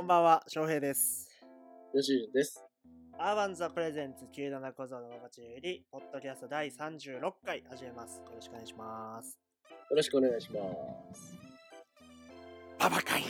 [0.00, 1.28] こんばんは、翔平です。
[1.92, 2.64] よしです。
[3.18, 8.16] アーバンザプレゼンツ97小僧のママチより、ポッドキャスト第36回始めます。
[8.20, 9.38] よろしくお願いします。
[9.90, 11.36] よろしくお願いします。
[12.78, 13.22] ババ会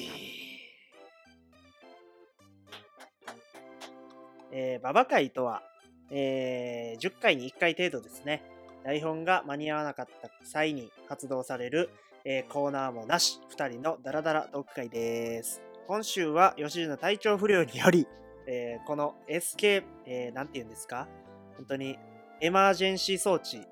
[4.53, 5.65] えー、ババ会とは、
[6.13, 8.45] えー10回に1回程度ですね。
[8.85, 11.91] 台本が間に合わなかった際に発動される、
[12.25, 15.70] えーコーナーもなし、2人のダラダラトーク会です。
[15.91, 18.07] 今週は吉野体調不良により、
[18.47, 21.09] えーこの SK、えーなんて言うんですか？
[21.57, 21.99] 本当に
[22.41, 23.67] エマージェンシー装置はい。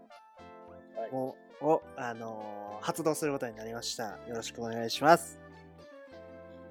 [1.13, 4.19] を、をあのー発動することになりました。
[4.27, 5.39] よろしくお願いします。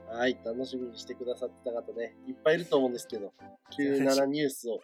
[0.09, 0.37] はい。
[0.43, 3.31] 楽しみにしてくださってた方ね、いっぱいいると思うんですけど、
[3.79, 4.81] 97ニュースを。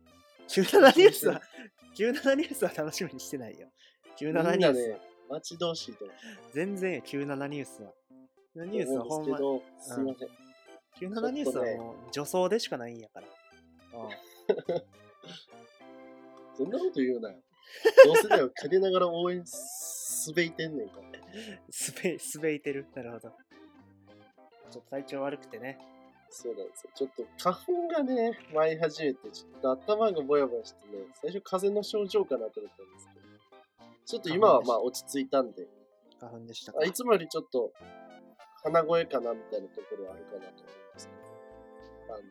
[0.48, 1.42] 97ニュースは、
[1.94, 3.68] 97ニュースは楽しみにしてないよ。
[4.18, 6.14] 97みんなニュースは、ね、待ち遠しいと思
[6.54, 7.92] 全然よ、97ニュースは。
[8.56, 10.28] 97ニュースはほんま、うんですけど、すいません。
[11.12, 13.26] 97ニュースはもう女装でしかないんやから。
[13.26, 14.10] うん
[16.56, 17.36] そんなこと言うなよ。
[18.06, 21.06] どうせだよ、陰ながら応援すべいてんねんから。
[21.68, 22.86] すべ、すべいてる。
[22.94, 23.28] なるほど。
[24.70, 25.78] ちょっと体調悪くてね。
[26.30, 26.90] そうなんですよ。
[26.94, 33.26] ちょっと花粉がね、舞い始めて、ちょっと頭がぼやぼやしてね、最初風邪の症状かなと思ったんですけど、
[34.06, 35.66] ちょっと今はまあ落ち着いたんで、
[36.18, 37.72] 花粉でしたかあいつもよりちょっと
[38.66, 41.14] 鼻声かなみたいなところはあるかなと思うんですけ
[42.08, 42.22] ど、あの、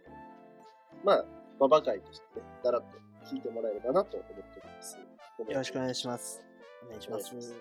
[1.04, 1.26] まあ、
[1.60, 2.88] ババ会としてね、だらっと
[3.34, 4.98] 聞いてもらえればなと思っております。
[4.98, 6.44] よろしくお願いしします。
[6.86, 7.56] お願いします。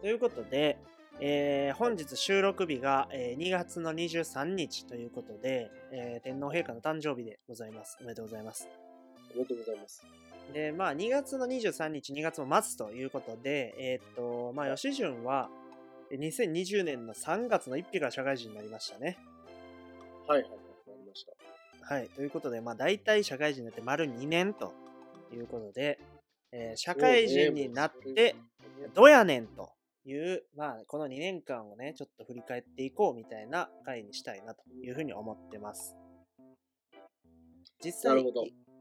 [0.00, 0.78] ということで、
[1.20, 7.98] えー本日収録日が、えー2月の23日ということで、えー天皇陛下の誕生日でございます。
[8.00, 8.68] おめでとうございます。
[9.34, 10.06] おめでとうございます。
[10.52, 15.63] で、まあ、2月の23日、2月も末ということで、えーっと、まあ、吉順は、え
[16.10, 19.18] 2020年の3月の1日から社会人になりましたね。
[20.26, 20.60] はいはいはい、
[20.90, 21.32] なりました。
[21.94, 22.08] はい。
[22.08, 24.72] ということで、まあ、大体社会人になって丸2年と
[25.32, 25.98] いうことで、
[26.52, 28.36] えー社会人になって、
[28.94, 29.72] どやねんと
[30.04, 35.96] いう、まあ、この2年間をね、ちょっと振り返っていこうみたいな回にしたいなというふうに思ってます。
[37.82, 38.32] 実際い、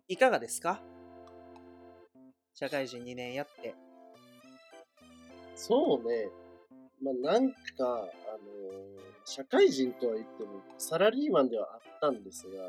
[0.08, 0.82] いかがですか？
[2.54, 3.74] 社会人2年やって。
[5.56, 6.30] そうね、
[7.04, 12.64] まあなんか、あのー社会人とは言っても、サラリーマンではあったんですが、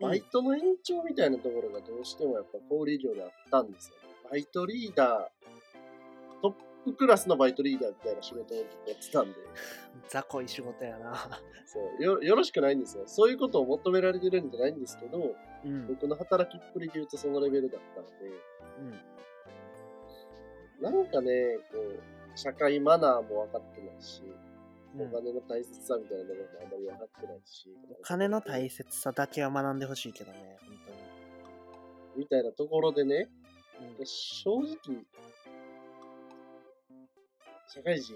[0.00, 4.02] バイトの延長みたいなところがどうしてもやっぱ小売業であったんですよね。
[4.30, 6.52] バイトリーダー、トッ
[6.84, 9.38] プクラスのバイトリーダーみたいな仕事をやってたんで、
[10.08, 11.16] 雑魚い仕事やな。
[11.66, 13.02] そうよよろしくないんですよ。
[13.06, 15.34] そういうことを求められてるんじゃないんですけど、
[15.64, 15.88] うん。
[15.88, 18.12] 僕の働きっぷりで言うとそのレベルだったんで、
[20.80, 24.22] なんかね、こう、社会マナーも分かってないし、
[24.94, 25.02] うん。
[25.02, 30.78] お金の大切さみたいなところもあんまり分かってないし、お金の大切さだけは学んでほしいけどね、本
[32.16, 33.28] みたいなところでね、
[33.76, 34.06] 当に。
[34.06, 35.04] 正直、
[37.66, 38.14] 社会人、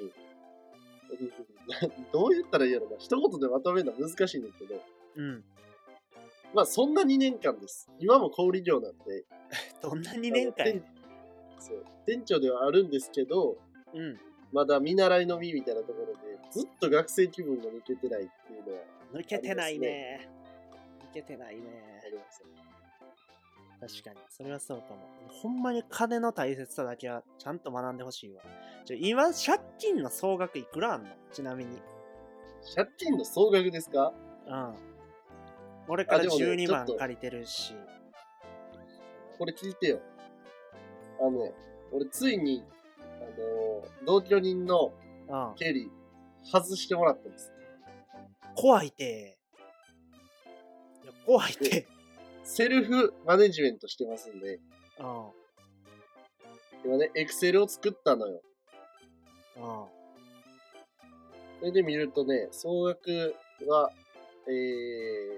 [2.12, 4.81] どう言ったらいいやろな、一言でまとめるのは難しいんだけど、
[5.16, 5.25] うん。
[5.25, 5.44] うん。
[6.54, 7.91] まあそんな2年間です。
[7.99, 9.25] 今も小売業なんで、
[9.83, 10.81] どんな2年間
[11.59, 13.56] そう店長ではあるんですけど、
[13.94, 14.20] うん。
[14.53, 18.82] まだ見習いの身みたいなところで、ずっと学生気分が抜けてないっていうのは
[19.14, 20.28] 抜けてないね。
[21.10, 21.64] 抜けてないあね。
[22.10, 22.48] りますね。
[23.80, 24.16] 確かに。
[24.28, 25.00] それはそうかも。
[25.28, 28.42] ほんまに金の大切さだけはちゃんと学んでほしいわ。
[28.84, 31.10] ちょ今、借金の総額いくらあんの？
[31.32, 31.78] ちなみに。
[32.76, 34.12] 借金の総額ですか？
[34.47, 34.74] うん。
[35.88, 37.74] 俺からあでもね12ちょっと万借りてるし。
[39.38, 40.00] これ聞いてよ。
[41.20, 41.53] あのね、
[41.91, 42.62] 俺ついに、
[43.22, 44.93] あのー同居人の
[45.28, 45.55] うん。
[45.55, 45.91] 経理
[46.43, 47.53] 外してもらったんです。
[48.55, 49.38] 怖いて。
[51.05, 51.87] いや、怖いて。
[52.43, 54.59] セルフマネジメントしてますんで、
[54.99, 55.31] うん。
[56.84, 58.43] 今ね、エクセルを作ったのよ。
[59.56, 59.62] うん。
[61.60, 63.37] それで見るとね、総額
[63.69, 63.91] は、
[64.49, 65.36] えー、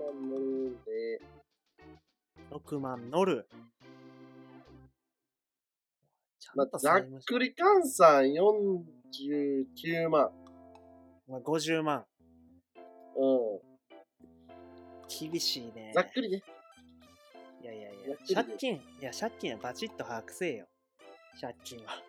[0.00, 1.22] まあ、ので、
[2.50, 3.48] 6万乗る。
[6.54, 10.30] まあざっくり換算49万。
[11.28, 12.04] まあ、50万。
[13.16, 13.68] うん。
[15.30, 15.92] 厳しいね。
[15.94, 16.42] ざっくりね。
[17.62, 20.66] いやいやいや、で借金、いや、借金はバチッと把握せえよ。
[21.40, 22.02] 借金は。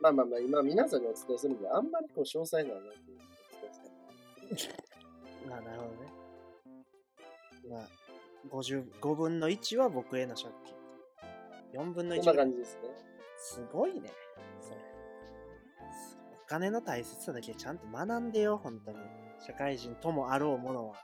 [0.00, 2.94] まあまあまあ、今皆さんにお伝えするんで、あんまりこう詳細なのはなく
[3.52, 3.70] お伝
[4.50, 4.74] えする。
[5.48, 6.12] まあ、なるほどね。
[7.68, 7.88] まあ、
[8.50, 10.48] 55分の1は僕への借
[11.72, 11.80] 金。
[11.80, 13.11] 4分の1こんな感じですね。
[13.42, 14.12] すごいね。
[14.60, 14.76] それ。
[16.44, 18.98] お金の大切さだけちゃんと学んでよ、本当に。
[19.44, 20.94] 社会人ともあろうものは。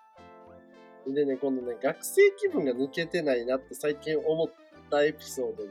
[1.07, 4.49] でね、今度ね、学生気分が抜けてないなって最近思っ
[4.89, 5.69] たエピソードで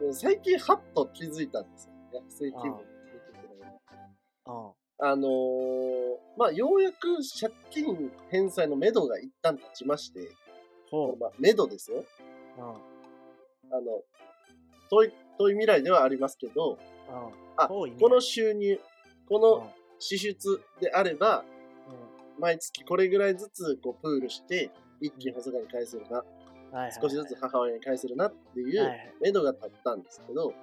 [0.00, 0.14] 言う。
[0.14, 1.94] 最近ハッと気づいたんですよ。
[2.12, 2.82] 学生気分が抜
[3.32, 3.78] けてない。
[4.46, 4.72] うん。
[5.02, 10.28] あのーまあ、ようやく借金返済の目処が一旦立ちまして、
[10.90, 12.04] ほまあ、目処ですよ。
[12.58, 14.02] あの、
[14.90, 16.78] 遠い、遠い未来ではありますけど、
[17.56, 18.78] あ、この収入、
[19.28, 19.42] こうん。
[19.42, 21.44] の支出であれば、
[22.38, 24.70] 毎月これぐらいずつこうプールして、
[25.00, 26.24] 一気に細川に返せるな、
[27.00, 29.12] 少しずつ母親に返せるなっていはいうはい。
[29.20, 30.54] 目処が立ったんですけど、はい。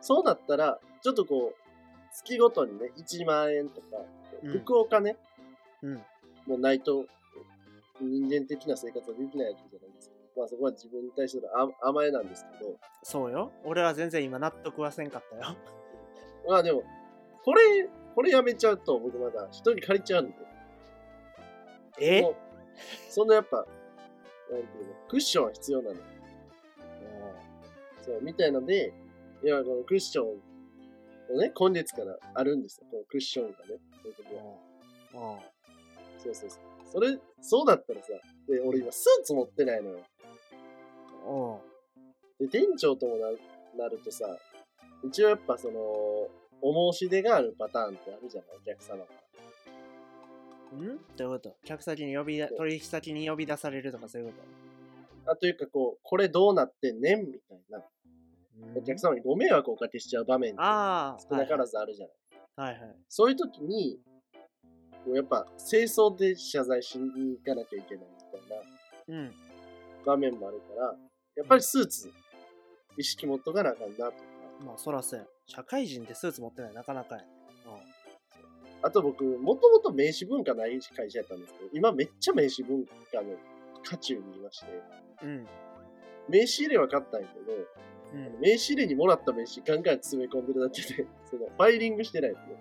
[0.00, 1.54] そうなったら、ちょっとこう、
[2.12, 3.86] 月ごとにね、1万円とか、
[4.42, 4.50] うん。
[4.50, 5.16] 福岡ね、
[5.82, 5.94] うん。
[6.46, 7.06] もうないと
[8.00, 10.19] 人間的な生活はできないわけじゃないですか。
[10.40, 13.52] まあそこは自分に対する甘甘えなんですけど、そうよ。
[13.64, 15.56] 俺は全然今納得はせんかったよ。
[16.48, 16.82] まあでも、
[17.44, 20.34] これ、これやめちゃうと僕まだ一人借りちゃうんで、
[22.00, 22.34] え？
[23.10, 25.96] そんなやっぱ、なんていうの、クッションは必要なの。
[28.00, 28.94] そう、みたいので、
[29.44, 32.86] いや、このクッションをね、今月からあるんですよ。
[32.90, 33.78] このクッションがね。
[34.02, 34.56] 僕は
[35.12, 35.32] うん。
[35.34, 35.38] うん。
[36.18, 36.60] そうそうそう。
[36.92, 38.08] それ、そうだったらさ、
[38.48, 40.00] で、俺今スーツ持ってないのよ。
[41.26, 42.46] うん。
[42.46, 43.30] で、店長ともな
[43.84, 44.26] なるとさ、
[45.04, 45.80] 一応やっぱその、
[46.62, 49.12] お申し出があるパターンってあるじゃない、お客様か
[50.72, 50.78] ら。
[50.78, 50.98] ん？
[51.16, 51.56] どういうこと？
[51.64, 54.34] 客先に呼びだ、取引先に呼び出されるとかそういうこ
[55.26, 57.26] あというかこう、これどうなってんねん？
[57.26, 57.86] みたいな、と
[58.76, 60.60] お客様にご迷惑をおかけしちゃう場面って。
[60.60, 62.72] 少なからずあるじゃない。
[62.72, 62.96] はいはい。
[63.08, 63.98] そういう時に、
[65.04, 68.58] こうやっぱ清掃で謝罪しに行かなきゃいけないみたい
[69.08, 69.34] なうん。
[70.04, 70.94] 場面もあるから、
[71.36, 72.12] やっぱりスーツ、
[72.96, 74.12] 意識持っとかなあかんなとか。
[74.64, 75.26] まあそらそうや。
[75.46, 77.28] 社会人でスーツ持ってないなかなかやね。
[78.82, 83.36] あと僕、もともと名刺文化ない会社やったんですけど、今めっちゃ名刺文化の
[83.84, 84.66] 渦中にいまして、
[85.22, 85.46] うん。
[86.28, 87.52] 名刺入れは買ったんやけど、
[88.14, 88.26] うん。
[88.36, 88.40] うん。
[88.40, 92.56] 名刺入れにもらった名刺ガンガン詰め込んでるだけで、 そのファイリングしてないんですよ。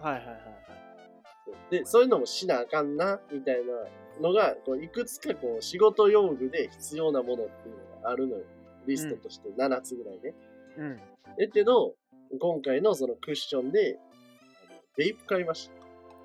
[0.00, 1.70] はいはいはいはい。
[1.70, 3.72] で、そういうのもしなあかんな、みたいな
[4.20, 8.44] のが、こういくつかこう仕事用具で必要なものっていうのがあるのよ。
[8.86, 10.34] リストとして7つぐらいね。
[10.78, 11.00] うん。
[11.38, 11.94] えけど、
[12.40, 13.98] 今回のそのクッションで、
[14.68, 15.74] あのベイプ買いました。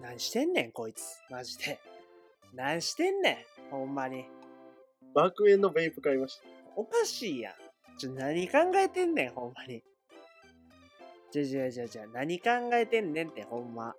[0.02, 1.22] 何してんねん、こいつ。
[1.30, 1.80] マジで。
[2.54, 4.26] 何してんねん、ほんまに。
[5.14, 6.44] 爆炎のベイプ買いました。
[6.76, 7.54] おかしいやん。
[7.98, 9.84] ちょ、何考えてんねん、ほんまに。
[11.32, 13.94] じゃじゃじゃじゃ、何考えてんねんって、ほんま。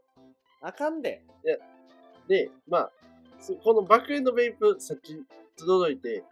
[0.60, 1.22] あかんで。
[2.28, 2.90] で、まあ、
[3.40, 5.16] そこの爆炎のベイプ、さっき
[5.56, 6.24] 届いて、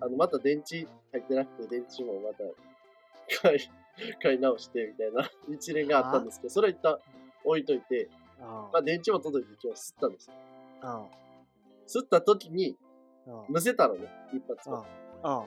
[0.00, 2.44] あの、また電池入ってなくて、電池もまた
[3.42, 3.58] 買い、
[4.20, 6.98] 買い直して、みたいな 一連があったんですけど、それは一旦
[7.44, 8.08] 置いといて、
[8.38, 8.44] うん。
[8.44, 10.34] まあ、電池も届いて今日吸ったんですよ。
[10.82, 11.06] うん。
[11.86, 12.76] 吸った時に、
[13.26, 13.44] うん。
[13.48, 14.76] むせたのね、一発うん。
[14.76, 14.82] 目。
[15.28, 15.42] うん。
[15.44, 15.46] っ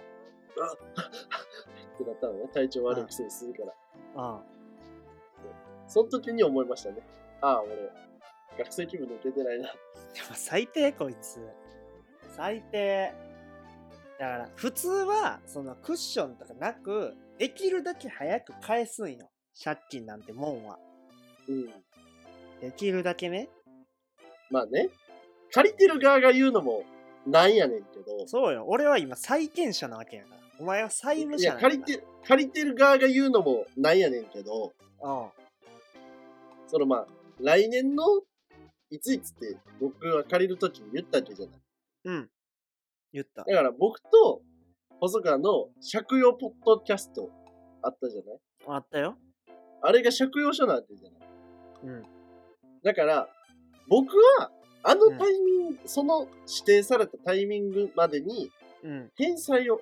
[1.98, 3.64] てなったのね、体調悪いくせにするか
[4.16, 4.24] ら。
[4.24, 4.42] うん。
[5.88, 7.02] その時に思いましたね。
[7.42, 7.76] ああ、俺、
[8.58, 9.68] 学生気分抜けてないな。
[9.68, 9.78] でも
[10.34, 11.40] 最低こいつ。
[12.36, 13.14] 最低。
[14.20, 19.30] だから、普通は、そのクッションとかなく、できるだけ早く返すんよ。
[19.64, 20.80] 借金なんてもんは。
[21.48, 21.66] うん。
[22.62, 23.50] できるだけね。
[24.50, 24.90] まあね、
[25.52, 26.84] 借りてる側が言うのも
[27.26, 28.66] なんやねんけど、そうよ。
[28.68, 30.42] 俺は今債権者なわけやから。
[30.60, 35.28] お前は債務者なんだ借りて、借りてる側が言うのもなんやねんけど、うん。
[36.68, 37.08] そのまあ、
[37.40, 38.04] 来年の
[38.90, 41.60] いついつって僕は借りるときに言ったわけじゃない。
[42.06, 42.30] うん。
[43.18, 43.44] 言った。
[43.44, 44.42] だから僕と
[45.00, 47.30] 細川の借用ポッドキャスト
[47.82, 48.40] あったじゃない？
[48.68, 49.16] あったよ。
[49.82, 51.30] あれが借用書なわけじゃない？
[51.84, 52.04] うん。
[52.84, 53.28] だから、
[53.88, 54.52] 僕は、
[54.84, 58.52] あのタイミング、その指定されたタイミングまでに、
[58.84, 59.12] うん。
[59.16, 59.82] 返済を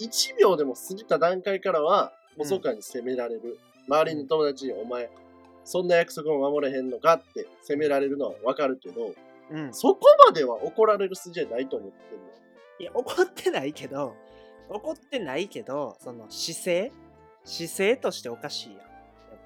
[0.00, 3.58] 1秒でも過ぎた段階からは、うん細川に責められる。
[3.88, 5.08] 周りの友達に、お前、
[5.64, 9.14] そんな約束も守れへんのかって責められるのはわかるけど、
[9.50, 9.72] うん。
[9.72, 12.24] そこまでは怒られる筋合いないと思ってるの。
[12.78, 14.14] いや、怒ってないけど、
[14.68, 16.92] 怒ってないけど、その姿勢？
[17.44, 18.78] 姿勢としておかしいやん。
[18.78, 18.86] やっ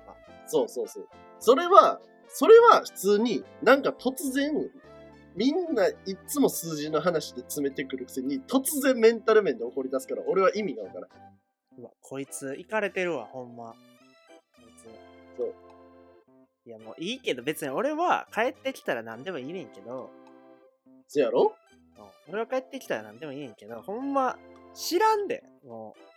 [0.07, 0.17] ぱ。
[0.47, 1.09] そうそうそう。
[1.39, 4.71] それは、それは普通になんか突然、
[5.37, 5.95] みんないっ
[6.27, 11.11] つも数字の話で詰めてくるくせに、突然メンタル面で怒り出すから、俺は意味がわからん。
[11.79, 13.75] うわ、こいつ、いかれてるわ、ほんま。
[13.75, 13.77] こ
[14.63, 14.85] いつ。
[15.37, 15.55] そう。
[16.67, 20.11] いや、もういいけど、別に俺は帰ってきたら何でもいいねんけど、
[21.07, 21.43] そやろ？
[21.43, 21.70] うん
[22.29, 24.39] 俺は帰ってきたら何でもいいねんけど、ほんま、
[24.75, 26.11] 知らんで、もう。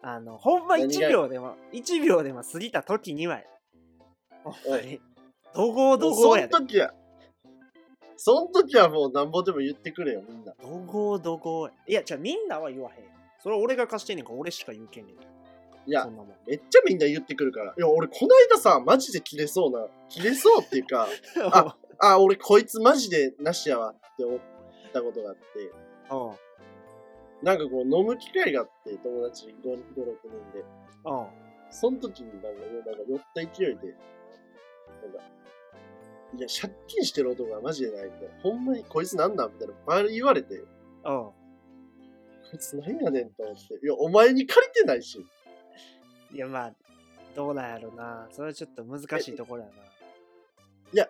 [0.00, 3.44] あの、ほんま何が1秒でも、1秒でも過ぎた時にはや、
[4.44, 5.00] ほんまに、
[5.54, 6.52] 怒号怒号やで。
[6.52, 6.92] 時は、
[8.16, 10.54] そん時はもうなんぼでも言ってくれよ、みんな。
[10.60, 13.04] どごどごいや、じゃあみんなは言わへん。
[13.42, 15.16] それ俺が貸してんねんから俺しか言うけんねん。
[15.16, 16.08] いや。
[16.46, 17.74] めっちゃみんな言ってくるから。
[17.76, 21.08] いや、俺こないださ、マジで切れそうな、切れそうっていうか、
[21.50, 24.40] ああ、俺こいつマジでなしやわって思っ
[24.88, 25.42] たことがあって、
[26.10, 27.46] うん。
[27.46, 30.04] なんかこう飲む機会があって、友達5、5 6人
[30.52, 30.64] で。
[31.04, 31.26] うん。
[31.70, 32.48] その時になんか、
[32.86, 33.94] なんか酔った勢いで、
[35.02, 35.20] なんか、
[36.36, 38.42] いや、借金してる男がマジでないみたいな。
[38.42, 39.74] ほんまにこいつなんなんみたいな。
[39.86, 40.58] バリ言われて、
[41.04, 41.34] こ
[42.52, 42.56] うん。
[42.56, 43.74] いつなんやねんと思って。
[43.74, 45.24] いや、お前に借りてないし。
[46.32, 46.72] いや、まあ、
[47.34, 48.28] どうなんやろな。
[48.32, 49.72] それはちょっと難しいところやな。
[50.92, 51.08] や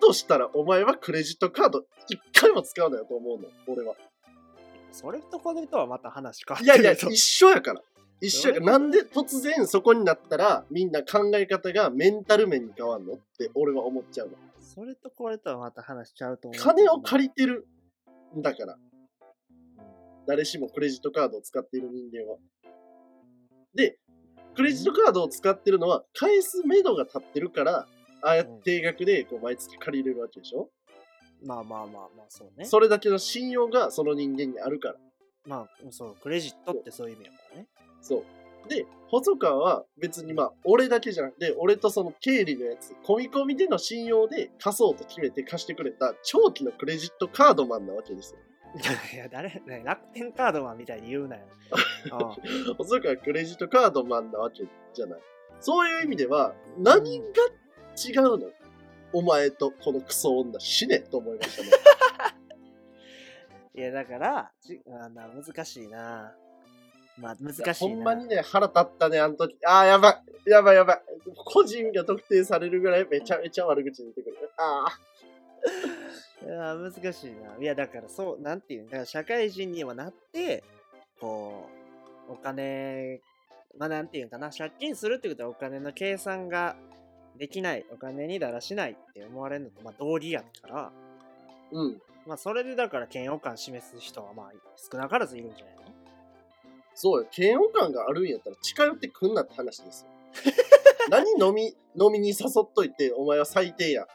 [0.00, 3.48] としたら、お前はクレジットカード一回も使うなよと思うの。
[3.66, 3.94] 俺は。
[4.90, 7.82] それとこれとはまた話変わいやいや、一緒やから。
[8.20, 8.66] 一緒やから。
[8.72, 14.34] なんで突然そこになったら、みんな考え方がメンタル面に変わんのって俺は思っちゃうの。
[14.60, 16.60] それとこれとはまた話しちゃうと思う。
[16.60, 17.66] 金を借りてる
[18.36, 18.76] んだから。
[20.26, 22.38] 誰しもクレジットカードを使っている人間は。
[23.74, 23.98] で、
[24.54, 27.88] クレジットカードを使ってるのは、返す目処が立ってるから、
[28.22, 30.70] ああやって定額でこう毎月借りれるわけでしょ、
[31.44, 31.86] まあまあまあ
[32.16, 32.64] まあ、そうね。
[32.64, 34.94] それだけの信用がその人間にあるから。
[35.44, 37.66] まあ、そう、クレジットってそういう意味やからね。
[38.00, 38.68] そう。
[38.68, 48.38] で、細川は別にまあ、俺だけじゃなくて、俺とその経理のやつ、込み込みでの信用で貸そうと決めて貸してくれた長期のクレジットカードマンなわけですよ。
[49.12, 51.42] いや、誰、ね楽天カードマンみたいに言うなよ。
[52.12, 54.64] う ん細川クレジットカードマンなわけ
[54.94, 55.20] じゃない。
[55.60, 57.26] そういう意味では、何が
[57.96, 58.50] 違うの？
[59.12, 61.68] お前とこのクソ女死ねと思いましたね。
[63.74, 66.34] いや、だから、ちあな難しいな。
[67.18, 67.74] まあ、難しいな。
[67.74, 69.56] ほんまにね、腹立ったね、あの時。
[69.64, 70.50] ああ、やばい。
[70.50, 71.02] やばいやばい。
[71.34, 74.50] 個人が特定されるぐらいめちゃめちゃ悪口出てくる。
[74.56, 74.98] ああ。
[76.44, 77.56] いや、難しいな。
[77.58, 80.64] いや、だから、そう、なんていうんだから、社会人にはなって、
[81.20, 81.68] こ
[82.28, 83.20] う、お金、
[83.78, 86.76] まあ、なんていうんかな、借金するってことはお金の計算が
[87.38, 90.92] できない、お金にだらしないって思われるのと、まあ、道理やから、
[91.72, 92.02] うん。
[92.26, 95.82] まあ、それでだから嫌悪感示す人は、まあ、少なからずいるんじゃないの？
[96.94, 97.28] そうよ。
[97.36, 100.10] 嫌悪感があるんやったら近寄ってくんなって話ですよ。
[101.10, 104.06] 何飲み、飲みに誘っといて、お前は最低や。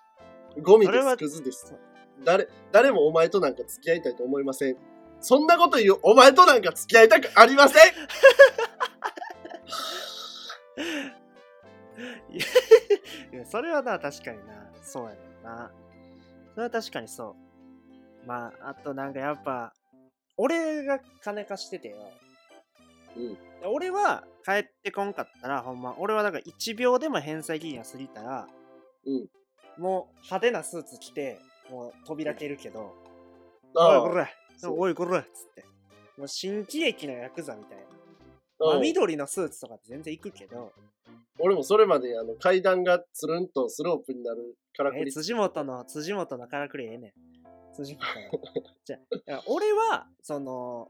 [0.62, 1.75] ゴミです、クズです。
[2.24, 4.77] 誰、誰もお前となんか付き合いたいと思いません。
[5.19, 7.93] そんなこと言う、お前となんか付き合いたくありません
[13.34, 15.72] いやそれはな、確かにな、そうやねんな。
[16.54, 17.36] それは確かにそ
[18.24, 18.27] う。
[18.27, 19.74] まあ、あとなんかやっぱ、
[20.38, 21.98] 俺が金貸しててよ。
[23.16, 23.38] うん。
[23.66, 28.48] 俺は帰ってこんかったら、ほんま、俺はだから1秒でも返済期限が過ぎたら、
[29.06, 29.30] うん。
[29.77, 31.39] もう派手なスーツ着て、
[31.70, 32.94] もう扉開けるけど、
[33.75, 34.27] ああおいこれ、
[34.70, 35.66] おいこれっつって。
[36.18, 37.84] もう新喜劇のヤクザみたいな。
[37.84, 37.88] うん
[38.60, 40.74] 真緑のスーツとかって全然行くけど、
[41.39, 47.13] 俺もそれまであの階段がつるんとスロープになるからくえり辻元の、辻元のからくりええねん。
[47.75, 48.06] 辻元
[48.38, 48.63] の。
[48.86, 50.89] じゃあいや俺は、その、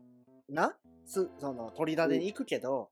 [0.50, 0.76] な、
[1.06, 2.90] すその、取り立てに行くけど、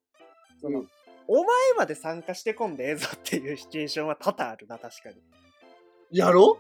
[0.62, 0.90] その、うん
[1.28, 1.46] お前
[1.76, 5.16] まで参加してこんでええぞっていうシチュエーションは多々あるな、確かに。
[6.12, 6.60] やろ？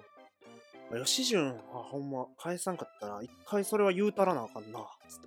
[1.03, 4.79] 吉潤、あ、ほんま、返さんかったら、一回それは言うたらなあかんな。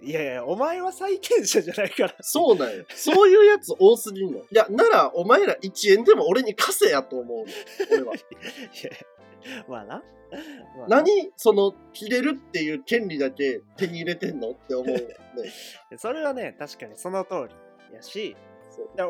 [0.02, 2.14] いやいや、お前は債権者じゃないから。
[2.20, 2.84] そうなんよ。
[2.94, 4.38] そういうやつ多すぎんの。
[4.38, 7.44] いや、ならお前ら1円でも俺に貸せやと思うの。
[7.90, 8.14] 俺は。
[8.16, 8.90] いや
[9.68, 10.02] まあな。
[10.76, 14.50] まあな何その、切れるっていう権利だけ手に入れてんの？
[14.50, 15.02] って思う、ね。
[15.96, 17.48] それはね、確かにその通
[17.90, 18.37] りやし、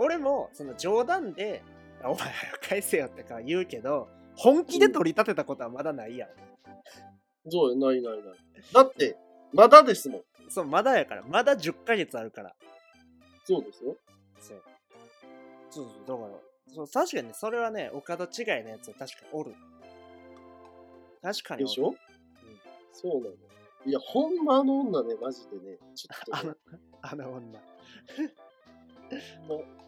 [0.00, 1.62] 俺もその冗談で、
[2.03, 6.29] あお前早く返せよってか言うけど、本気で取り立てたことはまだないやん。
[7.50, 8.25] そうよ、ないないない。
[8.73, 9.17] だって、
[9.52, 10.23] まだですもん。
[10.49, 11.23] そう、まだやから。
[11.23, 12.55] まだ10ヶ月あるから。
[13.45, 13.97] そうですよ。
[14.40, 14.62] そう。
[15.71, 16.38] そうそう、だから、
[16.75, 19.55] そう確かにね、それはね、お門違いのやつは確かにおる。
[21.23, 21.69] 確かにおる。
[21.69, 21.95] でしょ、
[22.93, 23.33] そうなの。
[23.87, 26.55] いや、ほんまあの女ね、マジでね、ちょっとね、
[27.02, 27.61] あの、あの女。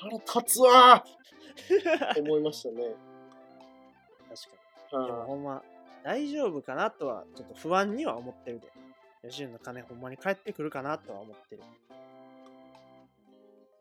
[0.00, 2.94] 腹立つわー 思いましたね。
[4.28, 4.42] 確
[4.90, 5.06] かに。
[5.06, 5.62] でもはほんま、
[6.04, 8.72] 大丈夫かなとは、ちょっと不安には思ってるで。
[9.28, 11.62] 吉野の金ほんまに返ってくるかなとは思ってる。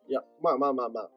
[0.07, 1.09] い、いや、まあまあまあまあ。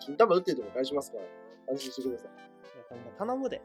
[0.00, 1.24] 金玉打ってても返しますから、
[1.72, 2.30] 安心してください。
[2.30, 2.34] い
[2.78, 3.62] や、ほんま頼むで。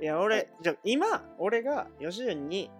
[0.00, 2.70] いや、俺、じゃあ今、俺が吉野に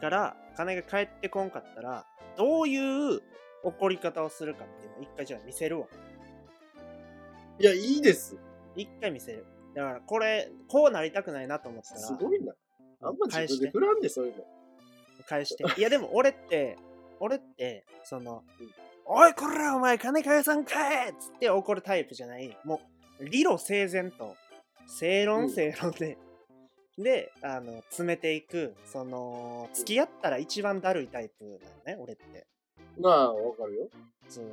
[0.00, 3.20] から金が返ってこんかったら、どういう
[3.64, 5.86] 怒り方をするかっていうのを一回じゃあ見せるわ。
[7.58, 8.36] いや、いいです。
[8.74, 9.46] 一回見せる。
[9.74, 12.54] だから、これ、こうなりたくないなと思ったら、すごいな。
[13.00, 14.44] あんま自分で振らんで、そういうの。
[15.26, 15.64] 返して。
[15.78, 16.78] いやでも俺って、
[17.20, 18.70] 俺って、そのうん、
[19.06, 22.56] おいこらお前金返さんかいっつって怒るタイプじゃない。
[22.64, 22.80] も
[23.20, 24.36] う、理路整然と、
[24.86, 26.18] 正論うん正論で、
[26.98, 32.46] で、あの、詰めていく、その、付き合ったら一番だるいタイプなのね、俺って。
[32.98, 33.88] まあ、わかるよ。
[34.28, 34.44] そう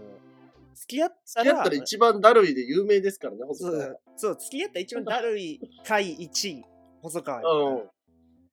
[0.76, 6.66] 付き合ったら、付き合ったら一番だるいで有名ですからね、細そ川う、そう付き合ったら一番だるい回1位、
[7.02, 7.90] 細川うん。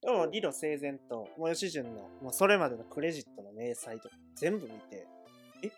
[0.02, 5.06] でも理路整然と、もう吉潤の、もうそれまでのクレジットの明細とか全部見て、
[5.62, 5.70] え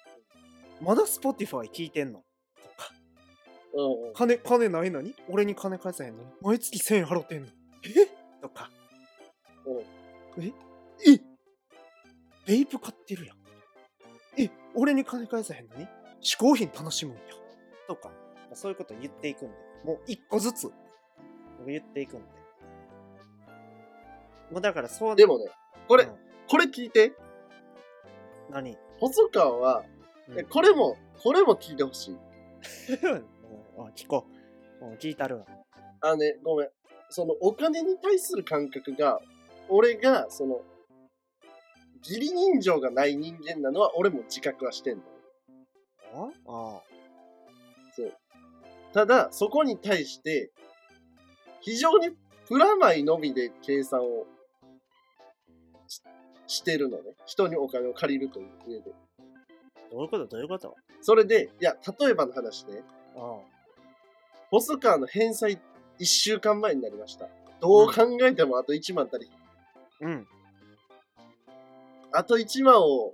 [0.83, 2.23] まだ Spotify 聞いてんの？
[2.63, 2.93] とか、
[3.75, 4.13] うんうん。
[4.15, 5.15] 金、金ないのに？
[5.29, 6.29] 俺に金返さへんのに？
[6.43, 7.49] 毎月1000円払ってんの？
[7.85, 7.89] え？
[8.43, 8.71] とか、
[10.37, 10.45] うん。
[10.45, 10.53] え？
[11.07, 11.21] え？
[12.47, 13.37] ベイプ買ってるやん。
[14.37, 14.51] え？
[14.75, 15.89] 俺に金返さへんのに？
[16.21, 17.21] 嗜好品楽しむんや。
[17.87, 18.11] とか、
[18.53, 20.71] そういうこと言っていくんで、もう一個ずつ、
[21.59, 22.25] 僕言っていくんで。
[24.51, 25.47] もうだからそう、でもね、
[25.87, 26.11] これうん、
[26.49, 27.13] これ聞いて。
[28.51, 28.77] 何？
[29.01, 29.85] 細川は、
[30.29, 32.17] うんえこれも、これも聞いてほしい。
[33.97, 34.27] 聞こ
[34.81, 34.87] う。
[34.87, 35.47] うん聞いたるわ。
[36.01, 36.69] あのね、ごめん。
[37.11, 39.21] そのお金に対する感覚が、
[39.69, 40.61] 俺が、その、
[42.03, 45.03] 義理人情がない人間なのは俺も自覚はしてんの。
[46.15, 46.83] ああ
[47.95, 48.13] そう。
[48.93, 50.51] ただ、そこに対して、
[51.61, 52.11] 非常に
[52.47, 54.27] プラマイのみで計算を
[55.87, 56.03] し
[56.47, 57.15] してるのね。
[57.27, 58.93] 人にお金を借りるという上で。
[59.91, 60.27] どういうこと？
[60.27, 60.75] どういうこと？
[61.03, 62.83] それで、いや、例えばの話ね、
[63.17, 63.39] あ
[64.51, 65.61] 細川の返済
[65.99, 67.29] 1週間前になりました。
[67.61, 69.31] どう考えてもあと1万足り、
[70.01, 70.27] うん。
[72.13, 73.13] あと1万を、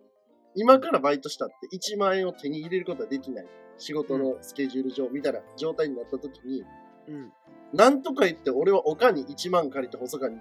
[0.55, 3.47] 今からバイトしたって1万円を手に入れることはできない。
[3.77, 6.65] 仕事のスケジュール上みたいな状態になった時に、
[7.09, 7.33] うん。
[7.73, 10.39] なんとか言って俺は岡に1万借りて細川に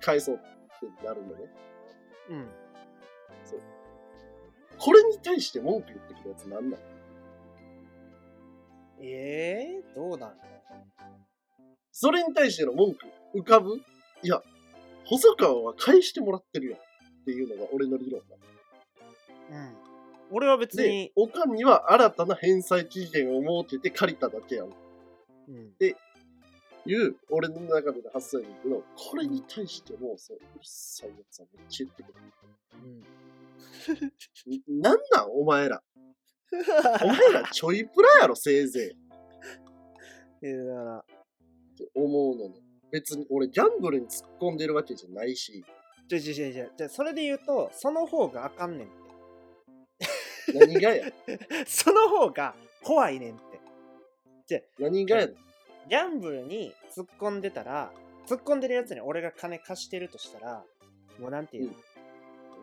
[0.00, 1.34] 返そうってなるのね。
[2.30, 2.48] うん。
[4.78, 6.82] これに対して文句言ってくるやつなんなの
[9.02, 10.34] ええー、どうなん？
[11.92, 13.76] それに対しての文句浮かぶ？
[14.22, 14.40] いや、
[15.04, 18.36] 細川は返してもらってるよっていうのが俺の理論だ。
[19.50, 19.76] うん。
[20.32, 24.66] 俺は別でに、、おかんには新たな返済期限を設けて借りただけやん。
[24.66, 25.74] うん。
[26.86, 32.14] いう、俺の中での発想やねんけど、これに対しても、そう、うるさいやつはめっちゃ言ってくる。
[32.84, 34.76] うん。
[34.78, 35.82] んなんなんお前ら。
[37.02, 38.96] お前らちょいプラやろ、せいぜ
[40.42, 40.46] い。
[40.46, 41.04] いやだから、っ
[41.76, 42.62] て思うのね。
[42.90, 45.64] 別に俺ギャンブルに突っ込んでるわけじゃないし、
[46.08, 48.90] じゃじゃじゃじゃじゃそれで言うと、その方があかんねんっ
[50.54, 51.38] 何がや、て。
[51.66, 53.38] その方が怖いねんっ
[54.46, 54.68] て。
[54.78, 55.36] 何がやねん？
[55.88, 57.92] ギャンブルに突っ込んでたら、
[58.26, 60.64] 突っ込んでるやつに俺が金貸してるとしたら、
[61.18, 61.76] もうなんていうの、うん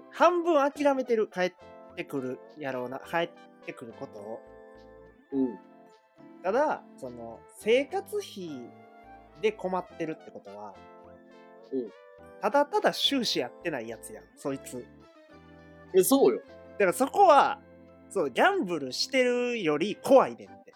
[0.10, 1.54] 半分諦めてる、帰っ
[1.96, 3.30] てくるやろうな、帰っ
[3.66, 4.40] てくることを。
[5.32, 5.60] うん。
[6.42, 8.68] ただ、その、生活費
[9.42, 10.74] で困ってるってことは、
[11.72, 11.92] うん
[12.42, 14.86] ただただ収支やってないやつやん、そいつ。
[15.94, 16.42] え、そうよ。
[16.74, 17.60] だからそこは、
[18.10, 20.74] そう、ギャンブルしてるより怖いねんって。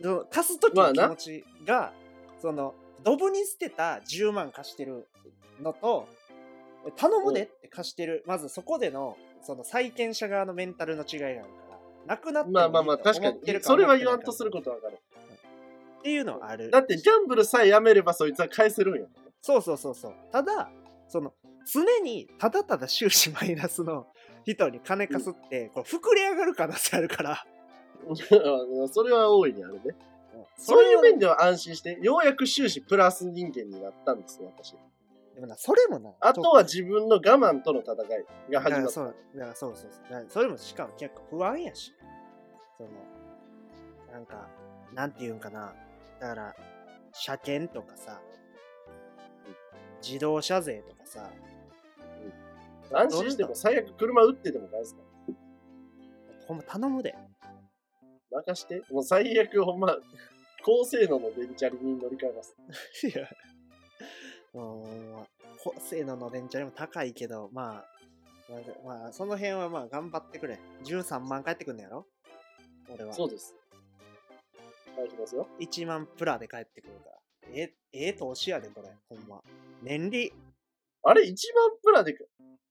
[0.00, 1.92] その、 貸す時の気持ちが、
[2.40, 5.08] その、ドブに捨てた10万貸してる
[5.60, 6.08] のと、
[6.96, 13.40] 頼むでって貸してる、まずそこでの、その債権者側のメンタルの違いがあるから、なくなってもまあまあまあ、確かに。
[13.60, 14.98] それは言わんとすることはわかる。
[16.00, 16.70] っていうのはある。
[16.70, 19.08] だってギャンブルさえやめればそいつは返せるんや。
[19.40, 20.14] そうそうそうそう。
[20.32, 20.68] ただ、
[21.08, 21.32] その、
[21.72, 24.08] 常にただただ収支マイナスの
[24.44, 27.46] 人に金貸すって、こう膨れ上がる可能性あるから。
[28.90, 29.80] それは大いにあるね。
[30.56, 31.20] そそういう面で。
[31.20, 34.76] では安心して、ようやく終始プラス人間になったんですよ、私。
[35.34, 36.12] でもな、それもな。
[36.20, 38.82] あとは自分の我慢との戦いが始まった。
[38.82, 41.94] らそう、そうそうそうそれもしかも結構不安やし。
[42.76, 42.90] その、
[44.12, 44.48] なんか、
[44.92, 45.74] なんていうんかな。
[46.20, 46.56] だから、
[47.12, 48.20] 車検とかさ、
[50.02, 51.30] 自動車税とかさ、
[52.98, 55.34] 安心しても最悪車売ってでも返すから。
[56.46, 57.14] ほんま頼むで。
[58.30, 58.82] 任して。
[58.90, 59.96] もう最悪ほんま、
[60.64, 62.56] 高性能の電チャリに乗り換えます。
[63.06, 63.28] いや、
[64.52, 65.26] もう、
[65.62, 67.92] 高性能の電池よりも高いけど、まあ、
[68.48, 68.56] ま
[68.96, 70.58] あ、まあ、その辺はまあ頑張ってくれ。
[70.84, 72.06] 13万返ってくんのやろ？
[72.90, 73.12] 俺は。
[73.12, 73.54] そうです。
[74.96, 75.48] 返しますよ。
[75.58, 77.18] 1万プラで返ってくるから。
[77.54, 78.90] え、ええ投資やで、これ。
[79.08, 79.42] ほんま。
[79.82, 80.32] 年利。
[81.04, 81.36] あれ、1万
[81.82, 82.24] プラでか、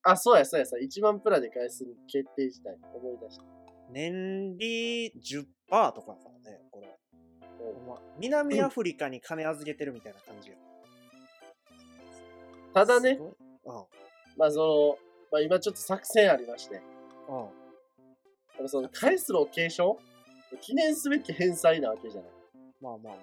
[0.04, 2.78] あ、そうや、そうや、そうや、1万プラで返す決定したい。
[2.94, 3.44] 思い出した。
[3.90, 6.88] 年利10%とかからね、これ。
[7.88, 8.02] ま。
[8.18, 10.56] 南アフリカに金預けてるみたいな感じよ。
[12.74, 13.20] ただね。
[13.20, 13.34] うん。
[14.38, 14.98] まあその、
[15.32, 16.82] まあ今ちょっと作戦ありまして、
[18.60, 18.70] うん。
[18.70, 19.98] その返すロケーション
[20.62, 22.32] 記念すべき返済なわけじゃない。
[22.82, 23.20] まあまあま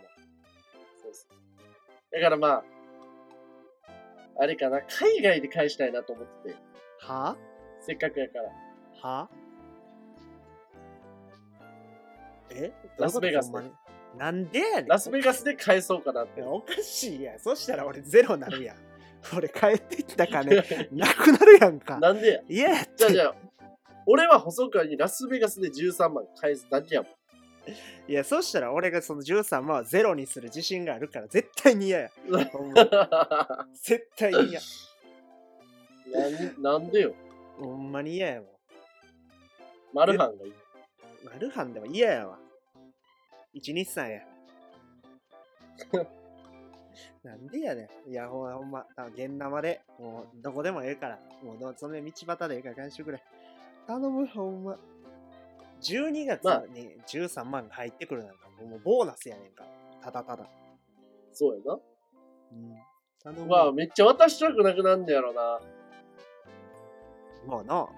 [1.03, 1.49] そうそう。
[2.13, 2.65] だからまあ、
[4.41, 6.68] あれかな、海外で返したいなと思ってて、あ。
[7.01, 7.37] は？
[7.81, 8.51] せっかくやから。
[9.03, 9.29] は？
[12.51, 12.73] え？
[12.99, 13.59] ラスベガスで
[14.17, 14.87] なんでやねん。
[14.87, 16.43] ラスベガスで返そうかなって。
[16.43, 17.39] おかしいやん。
[17.39, 18.77] そしたら俺ゼロなるやん。
[19.37, 20.57] 俺帰ってきた金
[20.93, 21.99] なくなるやんか。
[21.99, 22.43] なんでや？
[22.49, 23.35] いややってじゃあじゃあ、
[24.07, 27.11] 俺は細川にラスベガスで13万返すだけやもん。
[28.11, 32.11] いや、そしたら俺がその13万はゼロにする自信があるから絶対に嫌や。
[32.51, 34.61] ほんま絶対に嫌。
[36.13, 37.15] なんなんでよ。
[37.59, 38.51] ほんまに嫌やもん。
[39.93, 40.53] マルハンがいい。
[41.25, 42.39] マルハンでも嫌やわ。
[43.53, 44.21] 一日さんや。
[47.23, 48.11] なんでやねん。
[48.11, 53.23] いや、ほんま、ほんま、あ現生で、もう、どこでもええから、もうど、その道端でええから返してくれ。
[53.87, 54.79] 頼む、ほんま。
[55.81, 59.71] 12月まあに13万が入ってくるなんか、もうボーナスやねんから。
[60.01, 60.49] ただただ。
[61.33, 61.79] そうやな。
[62.53, 62.77] うん。
[63.23, 63.47] 頼む。
[63.47, 65.61] まあ、めっちゃ渡したくなくなんねやろな。
[67.49, 67.89] まあな、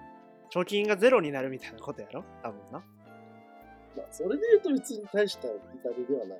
[0.49, 2.23] 貯金がゼロになるみたいなことやろ？
[2.41, 2.79] 多分な。
[2.79, 5.53] まあ、それで言うと別に大した痛
[5.97, 6.39] みではない。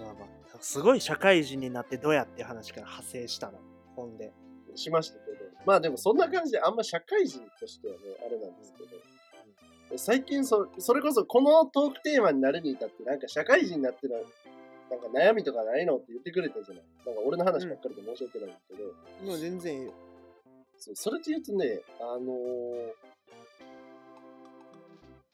[0.00, 3.60] まあまあ、すごい社会人になってどうやって話から派生したの？
[3.94, 4.32] ほんで。
[4.74, 5.36] しましたけど。
[5.64, 8.88] まあでもそんな感じであんま社会人としてはね、あれなんですけど。
[9.96, 14.26] 最近そ、それこそこのトークテーマになるに至って、なんか社会人になってる、
[14.90, 15.96] なんか悩みとかないの？
[15.96, 16.84] って言ってくれたじゃない。
[17.06, 19.90] なんか俺の話ばっかりで申し訳ないんですけど、もう全然
[20.90, 20.96] いいよ。
[20.96, 23.14] それで言うとね、あのー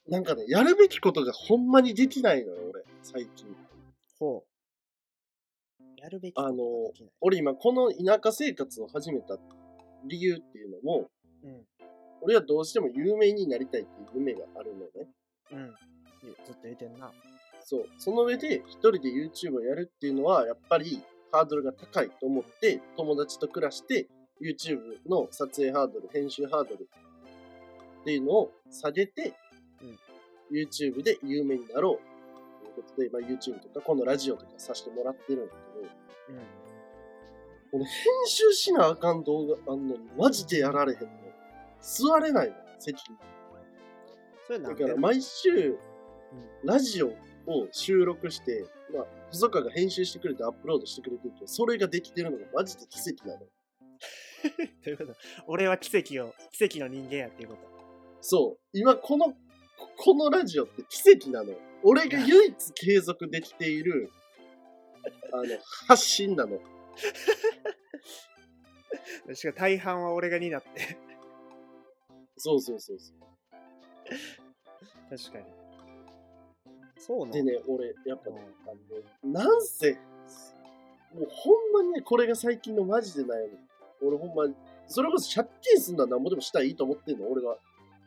[0.07, 3.55] なんかね、やるべきことがほんまにできないのよ、俺、最近。
[4.19, 4.43] ほ
[5.79, 5.83] う。
[5.97, 6.57] やるべきことがで
[6.97, 7.11] きない。
[7.21, 9.37] 俺今この田舎生活を始めた
[10.05, 11.09] 理由っていうのも、
[11.43, 11.65] うん。
[12.21, 15.09] 俺はどうしても有名になりたいっていう夢があるのね。
[15.51, 15.67] うん。
[16.45, 17.11] ずっと言ってんな。
[17.63, 17.85] そう。
[17.97, 24.07] その上で一人で YouTube をやるっていうのは、やっぱりハードルが高いと思って、友達と暮らして
[24.41, 26.89] YouTube の撮影ハードル、編集ハードル
[28.01, 29.33] っていうのを下げて、
[30.51, 35.87] YouTube で有名になろうということで、まあ、YouTube とかこのラジオとかさせてもらってるんだけど、
[36.29, 36.37] うん。
[37.71, 37.93] この編
[38.25, 41.07] 集しなあかん動画あんのにマジでやられへんの。
[41.79, 43.17] 座れないの、席に。
[44.47, 45.77] それだから毎週、
[46.63, 53.45] ラジオを収録して、まあ、細川が編集してくれてアップロードしてくれてるけど、それができてるのがマジで奇跡なの。
[54.83, 55.15] ということ
[55.47, 57.61] 俺は奇跡を、奇跡の人間やっていうこと。
[58.21, 58.63] そう。
[58.73, 59.35] 今この、
[59.97, 61.53] このラジオって奇跡なの。
[61.83, 64.11] 俺が唯一継続できている、
[65.33, 65.43] あの、
[65.87, 66.59] 発信なの。
[69.33, 70.97] しかも大半は俺が担って。
[72.37, 73.17] そうそうそうそう。
[75.09, 75.45] 確かに。
[76.97, 78.73] そうなのでね、俺、やっぱね、あ
[79.25, 79.97] の、なんせ、
[81.13, 83.57] もうほんまにね、これが最近のマジで悩み。
[84.01, 84.55] 俺ほんまに、
[84.87, 87.57] それこそ借金すんだらなんぼでもしたらいいと思ってんの、俺は。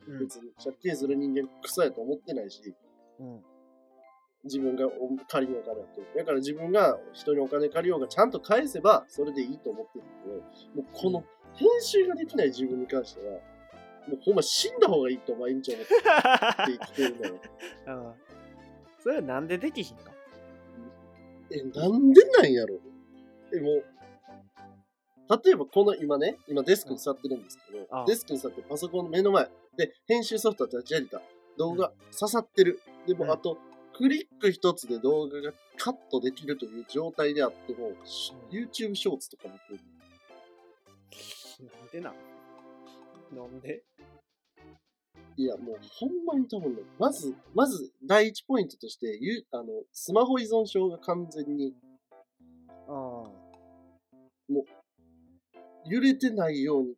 [0.07, 0.19] うん。
[0.19, 2.75] 別に借金する人間クソやと思ってないし、
[3.21, 3.43] うん。
[4.45, 4.91] 自分がお
[5.27, 6.07] 借りのお金やってる。
[6.17, 13.33] だから自分が人にお金借りようがちゃんと返せば、それでいいと思ってるけど、もうこの編集ができない自分に関しては、
[14.07, 15.95] もうほんま死んだ方がいいと毎日思って
[16.67, 17.35] 生きてるのよ。
[17.87, 18.13] うん。
[19.01, 20.03] それはなんでできひんの？
[21.51, 22.79] え、なんでなんやろ？
[23.55, 23.85] え、もう、
[25.29, 28.05] 例えばこの今ね、今デスクに座ってるんですけど、ああ。
[28.07, 31.23] デスクに座ってパソコンの目の前で編集ソフト立ち上げた
[31.57, 32.81] 動画刺さってる。
[33.07, 33.31] でもうん。
[33.31, 33.59] あと、
[33.97, 39.91] クリック一つで動画がカットできるという状態であっても、し YouTube ショーツとか見てる。
[41.61, 42.15] なんでなん？
[43.37, 43.83] なんで？
[45.37, 51.75] いや、もうほんまに多分ね、まず、まず第一ポイントとして、ゆあの、スマホ依存症が完全に
[52.89, 53.25] あ
[55.87, 56.95] 揺れてないように、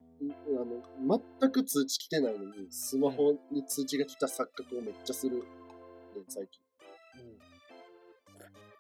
[0.49, 5.43] あの、全く通知来てないのに、スマホに通知が来た錯覚をめっちゃする、ね、
[6.29, 6.67] 最近。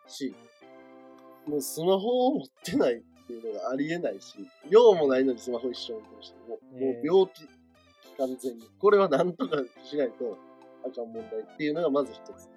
[0.08, 0.34] し、
[1.46, 4.34] もうスマホを持ってないっていうのがありえないし、
[4.70, 7.48] 用もないのにスマホ一緒にしてもう、もえーう病気、
[8.16, 8.68] 完全に。
[8.78, 10.38] これはなんとかしないと
[10.84, 12.48] あかん問題っていうのがまず一つ。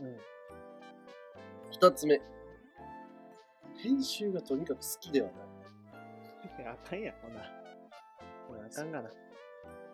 [0.00, 0.06] うん。
[0.06, 0.16] うん。
[1.72, 2.20] 二つ目。
[3.82, 5.47] 編集がとにかく好きではない。
[6.66, 7.40] あかんやん、ほな。
[8.48, 9.08] ほなあかんがな。
[9.08, 9.18] だか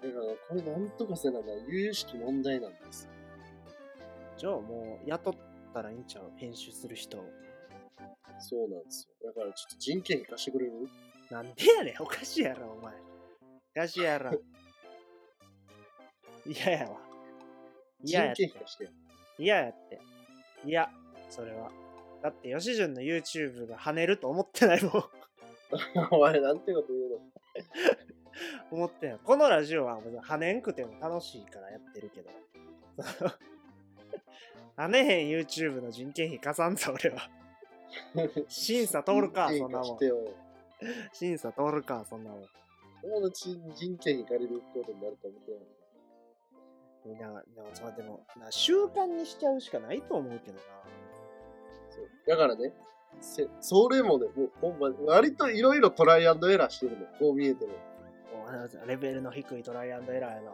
[0.04, 0.11] ら、
[0.48, 3.09] これなんとかせなな、有識問題なんです。
[4.37, 5.35] じゃあもう雇っ
[5.72, 6.30] たらいいんちゃう？
[6.37, 7.24] 編集する人を。
[8.38, 9.33] そうなんですよ。
[9.33, 10.88] だからちょっと人件費貸してくれる？
[11.30, 12.94] なんでやねん、おかしいやろ、お前。
[12.94, 12.98] お
[13.74, 14.33] かしいやろ。
[16.44, 17.00] 嫌やわ。
[18.02, 18.62] 嫌やって人件費。
[18.62, 18.90] 貸してや。
[19.38, 20.00] 嫌やって。
[20.64, 20.90] いや、
[21.30, 21.70] それは。
[22.22, 24.92] だって、吉純の YouTube が跳ねると思ってないもん。
[26.11, 27.19] お前なんてこと言うの
[28.71, 29.19] 思ってない。
[29.23, 32.31] このラジオは別に跳ねんくても楽しいからやってるけど。
[34.77, 37.31] 跳ねへん YouTube の人件費かさんぞ、俺は。
[38.49, 39.99] 審査通るか、そんなもん。
[41.13, 42.45] 審査通るか、そんなもん。
[43.03, 45.61] 友達に人件費借りることになると思ってない。
[47.05, 50.61] みんな、なんかそれでもな、習慣にしちゃうしかないと思うけどな。
[51.91, 52.93] そうだからね、せ
[53.61, 57.72] それもね、もうほんま、割といろいろトライアンドエラーしてるの、こう見えても。
[58.87, 60.53] レベルの低いトライアンドエラーやな。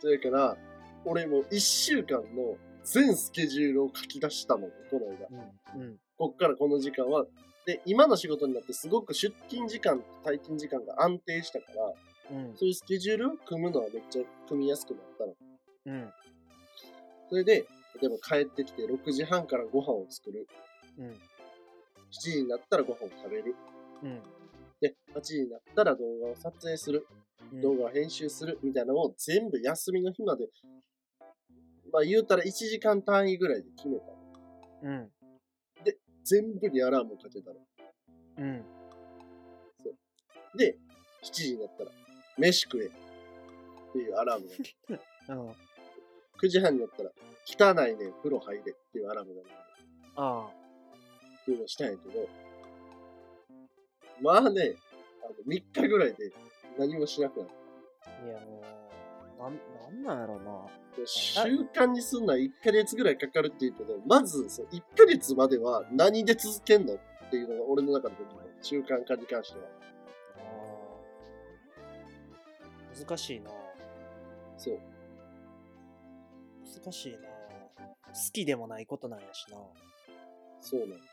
[0.00, 0.56] それから、
[1.04, 5.28] 俺もう1週間の全スケジュールを書き出したの、この間。
[5.74, 5.80] うん。
[5.80, 5.96] うん。
[6.18, 7.26] こっからこの時間は、
[7.66, 11.66] で、今の仕事になってすごく出勤時間と退勤時間が安定したか
[12.30, 12.56] ら、うん。
[12.56, 15.34] そういうスケジュールを組むのはめっちゃ組みやすくなったの。
[15.86, 16.12] うん。
[17.28, 17.66] それで、
[18.00, 20.48] 例えば帰ってきて6時半からご飯を作る。
[20.98, 21.06] うん。
[21.08, 21.14] 7
[22.10, 23.54] 時になったらご飯を食べる。
[24.02, 24.20] うん。
[24.80, 27.06] で、8時になったら動画を撮影する。
[27.52, 27.60] うん。
[27.60, 30.48] 動画を編集するみたいなのを全部休みの日まで、
[31.92, 34.12] まあ言うたら1時間単位ぐらいで決めたの。
[34.82, 35.10] うん。
[36.24, 37.56] 全部にアラームをかけたの。
[38.38, 38.64] うん。
[40.56, 40.76] で、
[41.22, 41.90] 7時になったら、
[42.38, 44.48] 飯食えっていうアラーム
[45.28, 45.34] が。
[45.36, 45.50] うん。
[46.42, 47.10] 9時半になったら、
[47.44, 49.54] 汚いね、風呂入れっていうアラームが鳴る
[50.16, 50.50] あ
[51.42, 52.28] っていうのをしたんやけど、
[54.22, 54.74] まあね、
[55.24, 56.32] あの3日ぐらいで
[56.78, 57.48] 何もしなくなっ
[58.06, 58.26] あ。
[58.26, 58.62] いやも
[59.38, 60.66] う、なん、なんなんやろな。
[60.96, 61.06] た。
[61.06, 61.40] 習
[61.74, 66.98] 慣にすんのは1ヶ月ぐらいかかるって言うけど、まずそう1ヶ月までは何で続けんのっ
[67.30, 68.14] ていうのが俺の中で
[68.62, 69.64] 習慣化に関しては。
[73.06, 73.50] 難しいな。
[74.56, 74.78] そう。
[76.84, 77.18] 難しいな。
[77.18, 79.56] 好きでもないことなんやしな。
[80.60, 81.11] そうなの。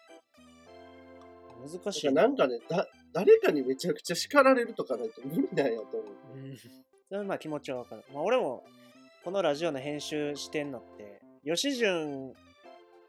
[1.60, 6.38] 難しいなんかね、だ、誰かにめちゃくちゃ叱られるとかないと無理なんやと思う。
[6.38, 6.58] うん。
[6.58, 6.68] そ
[7.12, 8.04] れはまあ気持ちはわかる。
[8.14, 8.64] まあ俺も、
[9.24, 12.34] このラジオの編集してんのって、吉純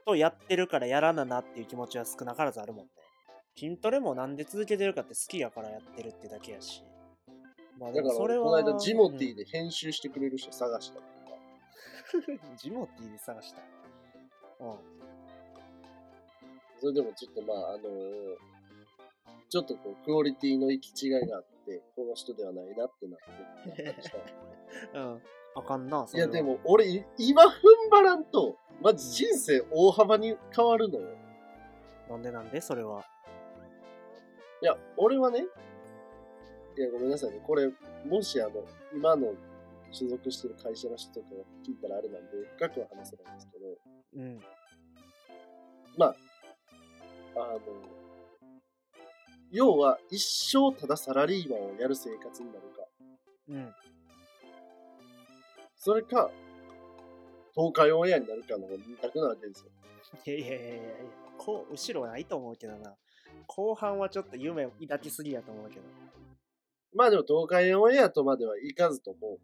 [0.04, 2.90] とやってるからやらななっていう気持ちは少なからずあるもんね。
[3.56, 6.82] 筋トレもなんで続けてるかって好きやからやってるってだけやし。
[7.78, 8.44] まあでだからそれは。
[8.44, 11.04] この間ジモティうんで編集してくれる人探したり
[12.20, 12.56] とか。
[12.56, 13.62] ジモティで探した。
[14.60, 14.99] うん。
[16.80, 18.50] それでもちょっとまあ、あのー
[19.50, 23.94] ちょっとこう、クオリティの行き違いがあって、この人ではないなってなって。
[24.94, 25.20] うん。
[25.56, 26.40] あかんな、そいや、で。
[26.40, 31.08] も俺、い今踏ん張らんと、マジ人生大幅に変わるのよ。
[32.08, 33.04] なんでなんでそれは。
[34.62, 35.40] いや、俺はね、
[36.78, 37.40] いや、ごめんなさいね。
[37.44, 37.68] これ、
[38.06, 38.64] もしあの、
[38.94, 39.34] 今の
[39.90, 43.66] 所属してる会社の人とかが聞いたらあれなんで、深くは話せないんですけど、
[44.16, 44.40] うん。
[45.98, 46.16] まあ、
[47.36, 47.60] あの、
[49.50, 52.86] 要は一生ただサラリーマンをやる生活になるか、
[53.48, 53.74] うん。
[55.76, 56.30] それか、
[57.54, 59.70] 東海オンエアになるかの二択なわけですよ。
[60.26, 60.82] いやいやいやいや
[61.36, 62.94] こう、後ろはないと思うけどな。
[63.46, 65.82] 後半はちょっと夢を抱きすぎやと思うけど。
[66.94, 69.38] まあでも東海オンエアとまではいかずとも、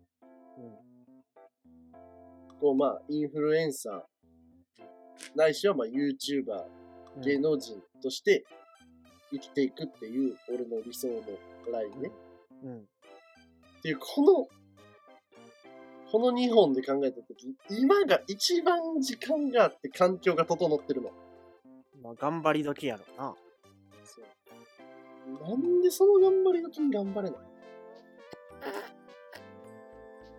[0.59, 2.59] うん。
[2.61, 4.03] こうまあ、インフルエンサー、
[5.35, 6.86] ないしはまあ YouTuber、うん
[7.23, 8.45] 芸能人として
[9.31, 11.23] 生きていくっていう俺の理想の
[11.73, 12.11] ラインね。
[12.63, 12.79] うん。
[12.79, 12.83] っ
[13.83, 14.49] ていう、この、
[16.11, 21.13] この2本で考えたとき、今が一番時間があって環境が整ってるの。
[22.03, 23.35] まあ、頑張り時やろな。
[24.05, 24.27] そう
[25.49, 27.43] なんでその頑張り時に頑張れないっ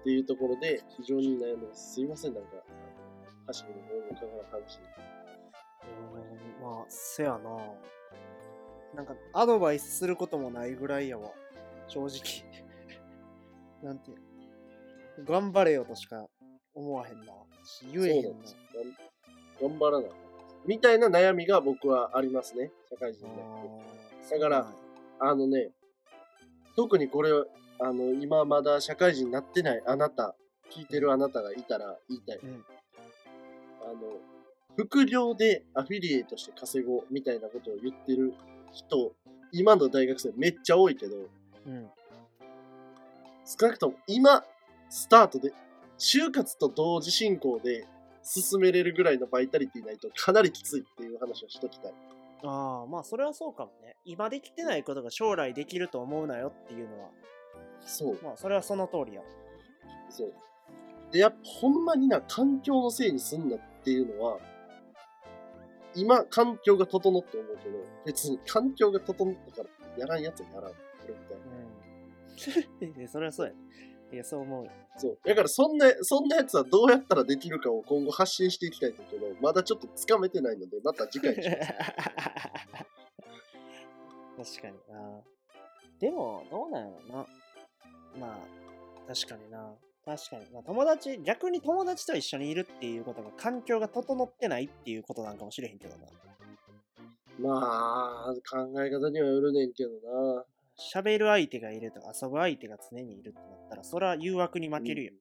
[0.04, 1.96] ていうところで非常に悩みます。
[1.96, 2.52] すいません、なんか、
[3.48, 4.86] 橋本の方のかから話して。
[6.70, 7.40] うん、まあ、せやな。
[8.96, 11.32] なんか、アドバイスすることもないぐらいやわ。
[11.88, 12.12] 正直。
[13.84, 14.12] なんて。
[15.24, 16.28] 頑張れよとしか
[16.74, 17.34] 思わへんな。
[17.64, 18.30] し言えへんな。
[19.60, 20.12] 頑頑張らない。
[20.66, 23.42] みたいな悩みが僕はありますね、社会人で。
[23.42, 24.74] あーだから
[25.20, 25.72] あのね、
[26.76, 27.32] 特にこれ、
[27.80, 30.36] あの、今まだ社会人になってないあなた、
[30.70, 32.38] 聞いてるあなたがいたら言いたい。
[32.38, 32.66] うん
[33.88, 34.20] あの、
[34.78, 38.36] 副業でアフィリエイトして稼ごうみたいなことを言ってる
[38.72, 39.12] 人、
[39.52, 41.16] 今の大学生めっちゃ多いけど、
[41.66, 41.90] うん。
[43.44, 44.44] 少なくとも今、
[44.90, 45.52] スタートで、
[45.98, 47.88] 就活と同時進行で
[48.22, 51.94] 進めれるぐらいのバイタリティないとかなりきついっていう話をしときたい。
[52.44, 53.96] ああ、まあそれはそうかもね。
[54.06, 57.10] 今できてないことが将来できると思うなよっていうのは、
[57.82, 58.20] そう。
[58.24, 59.24] まあそれはその通りや。
[60.12, 60.34] そう。
[61.12, 64.40] で、やっぱほんまにな、環境のせいにすんなっていうのは、
[65.98, 70.72] 今、環境が整って思うけど、別に環境が整ったからやらんやつはやらん。
[70.72, 71.38] みたい
[72.92, 73.02] な。
[73.02, 73.08] うん。
[73.10, 73.54] それはそうや。
[74.14, 74.72] いや、そう思うよ。
[74.96, 75.20] そう。
[75.26, 81.74] だからそんな、そんなやつはどうやったらできるかを今後発信していきたいんだけど、まだちょっとつかめてないので、また次回にします。
[84.60, 85.22] 確かにな。
[86.00, 87.26] でも、どうなんやろな。
[88.20, 88.40] ま
[89.08, 89.76] あ、確かにな。
[90.08, 90.46] 確かに。
[90.54, 96.06] まあ、友達、逆に友達と一緒にいるっていうことが環境が整ってないっていうことなんかもしれへんけどな。
[97.40, 100.46] まあ、考え方にはよるねんけどな。
[100.80, 105.12] 喋る相手がいるとか遊ぶ相手が常にいるってなったら、それは誘惑に負けるよ。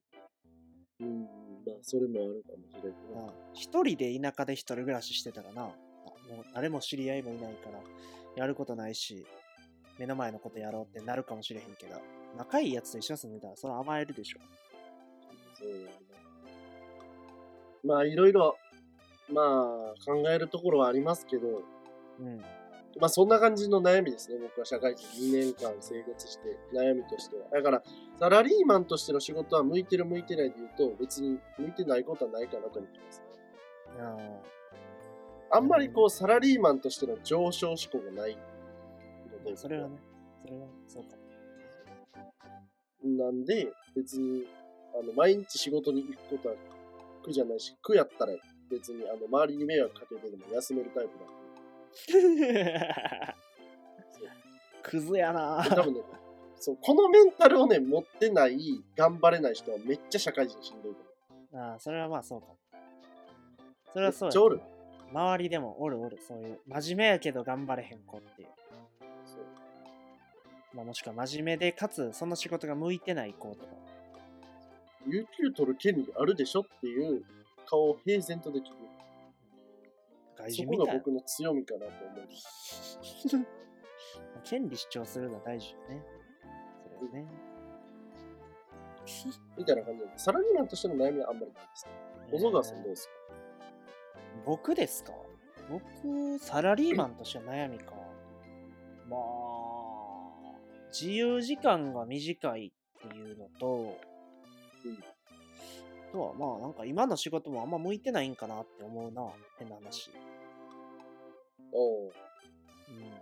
[1.01, 3.35] うん、まあ、それもあるかもしれんけど。
[3.55, 7.81] 一人で田舎で一人暮らししてたらな、あもう誰も知り合いもいないから、
[8.37, 9.27] やることないし、
[9.99, 12.01] 目の前のことやろうってなるかもしれへんけど、
[12.37, 14.39] 仲いいやつと一緒に住んでたら、それは甘えるでしょ。
[15.59, 15.91] そうやな。
[17.85, 18.57] まあ、いろいろ、
[19.33, 21.63] まあ、考えるところはありますけど、
[22.21, 22.39] うん。
[22.99, 24.39] まあ、そんな感じの悩みですね。
[24.41, 27.49] 僕は社会人2年間生活して、悩みとしては。
[27.51, 27.83] だから、
[28.19, 33.23] サラリーマンとしての仕事は向いてる向いてないで言うと、別に向いてないことはないかなと思ってます。
[33.99, 34.17] あ
[35.51, 39.99] あんまりこう、サラリーマンとしての上昇志向がないので、あ、それはね、
[40.43, 41.27] それはそうかも。
[43.05, 44.47] なんで、別に、
[45.01, 46.55] あの、毎日仕事に行くことは
[47.23, 48.33] 苦じゃないし、苦やったら
[48.71, 53.35] 別に、あの、周りに迷惑かけてでも休めるタイプなんで。
[54.83, 56.01] クズやなで多分ね、
[56.61, 58.57] そう、このメンタルをね、持ってない、
[58.97, 61.01] 頑張れない人はめっちゃ社会人しんどいと
[61.53, 62.57] 思ああ、それはまあそうかも。
[63.93, 64.13] それはう。
[64.13, 64.61] そうやめっちゃおる。
[65.13, 68.49] 周りでもおるおる、そういう、真面目やけど頑張れへん子っていう。
[69.25, 69.45] そう
[70.77, 73.86] まあ、もしくは真面目で、かつその仕事が向いてない子とか。
[75.07, 77.25] 有給取る権利あるでしょっていう
[77.67, 78.77] 顔を平然とできる。
[80.37, 80.93] 外そ人みたいな。
[80.93, 83.01] こが僕の強みかなと思います。
[84.45, 86.05] 権利主張するのは大事よね。
[86.83, 87.27] それはね。
[89.57, 91.87] みたいな感じで、サラリーマンとしての悩みはあんまりないです。
[92.33, 93.13] 小野川さんどうですか？
[94.45, 95.13] 僕ですか？
[95.71, 97.95] 僕、サラリーマンとしての悩みか。
[99.09, 99.21] まあ、
[100.93, 102.73] 自由時間が短い
[103.07, 103.97] っていうのと、
[106.13, 109.23] とはまあなんか今の仕事もあんま向いてないんかなって思うな。
[109.59, 110.11] 変な話。
[111.73, 112.13] おううん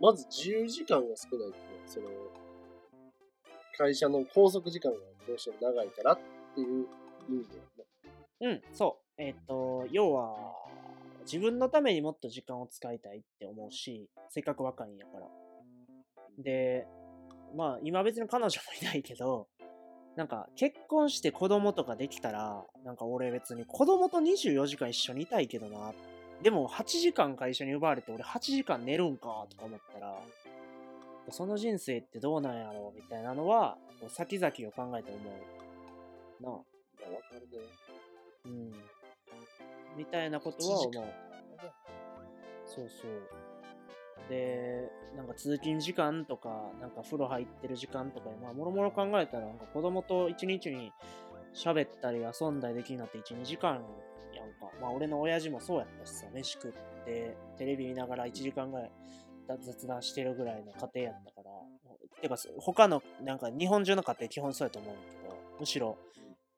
[0.00, 2.06] まず自由時間が少ないっていうのは、その、
[3.76, 6.18] 会社の拘束時間がどうしても長いからっ
[6.54, 6.86] ていう
[7.28, 7.48] 意味
[8.40, 9.22] で、ね、うん、そう。
[9.22, 10.36] えっ、と、要は、
[11.22, 15.26] 自分のためにもっと時間を使いたいって思うし、せっかく若いんやから。
[16.38, 16.86] で、
[17.56, 19.48] まあ、今別に彼女もいないけど、
[20.16, 25.92] なんか、結婚して子供とかできたら、なんか俺別に子供と24時間一緒にいたいけどな。
[26.42, 30.20] でも8時間会社に奪われて俺8時間寝るんかとか思ったら、
[31.30, 33.76] その人生ってどうなんやろうみたいなのは、
[34.08, 36.42] 先々を考えて思う。
[36.42, 36.62] なあ。
[37.00, 37.58] いや、わかるね。
[38.44, 38.72] うん。
[39.96, 40.92] みたいなことは思う。
[42.66, 43.43] そうそう。
[44.28, 50.92] で、なんか通勤時間とか、なんか風呂入ってる時間とか、まあ、もろもろ考えたら、なんか子供と一日に
[51.54, 53.74] 喋ったり遊んだりできるようになって1、2時間
[54.34, 54.70] やんか。
[54.80, 56.72] まあ、俺の親父もそうやったしさ、飯食っ
[57.04, 58.90] て、テレビ見ながら1時間ぐらい
[59.60, 61.50] 雑談してるぐらいの家庭やったから、
[62.20, 65.96] てか、他の、なんか日本中の家庭基本そうやと思うんだけど、むしろ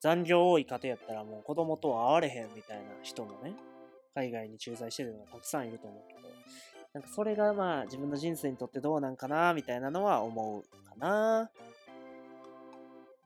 [0.01, 3.55] 残業多い家庭やったらもう子供とは会われへんみたいな人もね、
[4.14, 6.21] 海外に駐在してるのがたくさんいると思うけど、
[6.97, 11.51] なんかそれがまあ自分の人生にとってどうなんかなみたいなのは思うかな。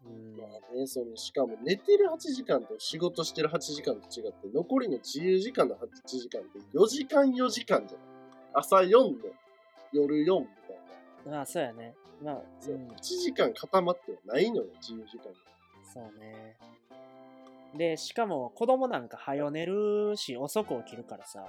[0.04, 0.36] うん。
[0.36, 8.06] まあね、その、しかも寝てる8時間と仕事してる8時間と違って、残りの自由時間の8時間って4時間4時間じゃない
[8.54, 9.12] 朝4の
[9.92, 10.76] 夜4みたい
[11.26, 11.30] な。
[11.30, 11.94] まあそうやね。
[12.20, 15.38] まあ、そううん、1時間固まってはないのよ、自由時間が。
[15.94, 16.56] そうね。
[17.76, 21.46] で、しかも子供なんか早寝るし遅く起きるからさ、も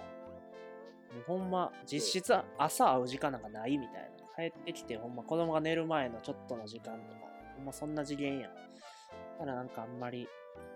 [1.19, 4.09] うほんま実質朝会う時間なんかないみたいな。
[4.33, 7.19] 帰ってきてほんま子供が寝る前のちょっとの時間とか、
[7.57, 8.51] ほんまそんな次元やん。
[9.37, 10.27] ただなんかあんまり、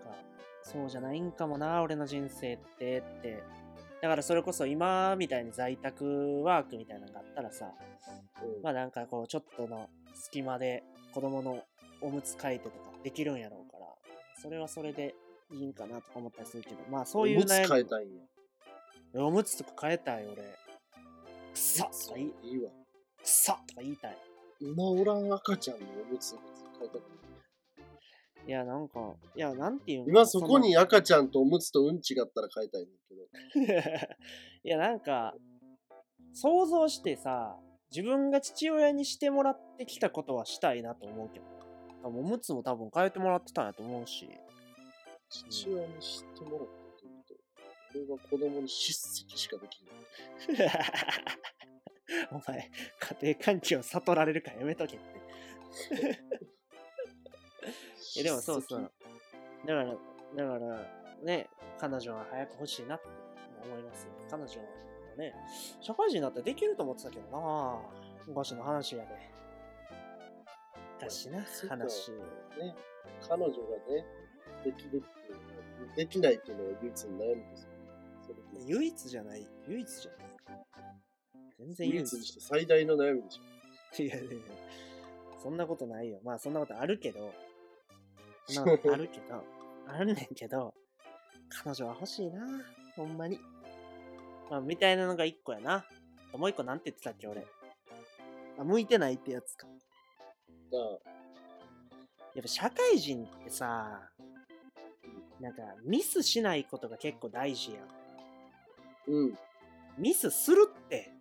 [0.04, 0.20] なんか
[0.62, 3.42] そうじゃないんかもな、俺の人生ってって。
[4.02, 7.72] だからそれこそ今みたいに在宅ワークみたいなのがあったらさ、
[8.42, 10.84] うんまあなんかこうちょっとの隙間で
[11.14, 11.62] 子供の
[12.02, 13.86] おむつ替えてとかできるんやろうから、
[14.40, 15.14] それはそれで
[15.50, 17.88] いいんかなとか思ったりするけど、まあそういうおむつ変え悩み。
[17.88, 18.22] たいんや。
[19.24, 20.36] おむつとか変えたい俺。
[20.36, 20.42] く
[21.54, 22.70] そとか言い、いいわ。
[22.70, 22.74] く
[23.24, 24.18] そとか言いたい。
[24.60, 26.34] 今おらん赤ちゃんのおむつ
[26.78, 27.14] 変えたくな
[28.44, 28.48] い？
[28.48, 30.06] いや、なんか、いや、なんていうの？
[30.08, 33.22] 今そこに赤ちゃんとおむつとうんちがあったら変えたいねんけど。
[34.64, 35.34] いや、なんか、
[36.32, 37.58] 想像してさ、
[37.90, 41.46] 自分が父親にしてもらってきたことはしたいなと思うけど。
[42.02, 44.28] 多分おむつも多分変えてもらってたんやと思うし。
[45.28, 46.85] 父親にしてもらったというと、
[48.04, 49.82] 俺は子供に叱責しかでき
[50.58, 50.70] ない。
[52.30, 52.70] お前、
[53.20, 55.06] 家庭環境悟られるからやめとけって。
[58.20, 58.92] え、でもそうそう。
[59.64, 60.86] だから、だから、
[61.22, 63.08] ね、彼女は早く欲しいなって
[63.64, 64.12] 思いますよ。
[64.30, 64.66] 彼女は
[65.16, 65.34] ね、
[65.80, 67.80] 社会人になったらできると思ってたけどな
[68.26, 69.10] 昔の話やで。
[71.00, 72.12] だしな、話。
[72.12, 72.74] ね、
[73.28, 74.06] 彼女がね、
[74.64, 75.34] できるっていう
[75.84, 77.65] のは、できないっていうのが唯一の悩みです
[78.66, 80.26] 唯一じゃない、唯一じゃない。
[81.58, 84.02] 全然唯一唯一にして最大の悩みでしょ。
[84.02, 84.42] いやいやいや
[85.42, 86.20] そんなことないよ。
[86.24, 87.32] まあそんなことあるけど、
[88.46, 89.44] そんなことあるけど、
[89.86, 90.74] あるねんけど、
[91.48, 92.46] 彼女は欲しいな、
[92.96, 93.38] ほんまに。
[94.50, 95.86] まあみたいなのが一個やな。
[96.32, 97.46] もう一個なんて言ってたっけ、俺。
[98.58, 99.66] あ、向いてないってやつか。
[99.66, 100.98] だからや
[102.40, 104.10] っぱ社会人ってさ、
[105.40, 108.05] なんかミスしないことが結構大事やん。
[109.08, 109.38] うん。
[109.98, 111.12] ミスするって。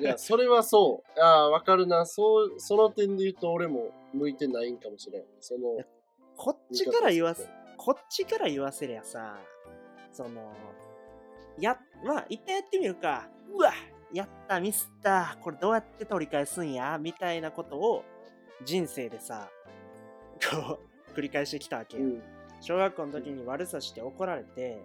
[0.00, 1.20] いや、 それはそう。
[1.20, 2.06] ああ、わかるな。
[2.06, 5.24] そう、その点で言うと俺も向いてないんかもしれん。
[5.40, 5.78] その、
[6.36, 9.38] こっちから言わせこっちから言わせりゃさ、
[10.12, 10.52] その、
[11.58, 13.28] や、まあ、一旦やってみるか。
[13.52, 13.72] うわ
[14.12, 15.36] やった、ミスった。
[15.40, 16.98] これどうやって取り返すんや？
[16.98, 18.04] みたいなことを、
[18.64, 19.50] 人生でさ、
[20.50, 20.78] こ
[21.10, 22.04] う、繰り返してきたわけよ。
[22.04, 22.22] うん。
[22.60, 24.84] 小学校の時に悪さして怒られて、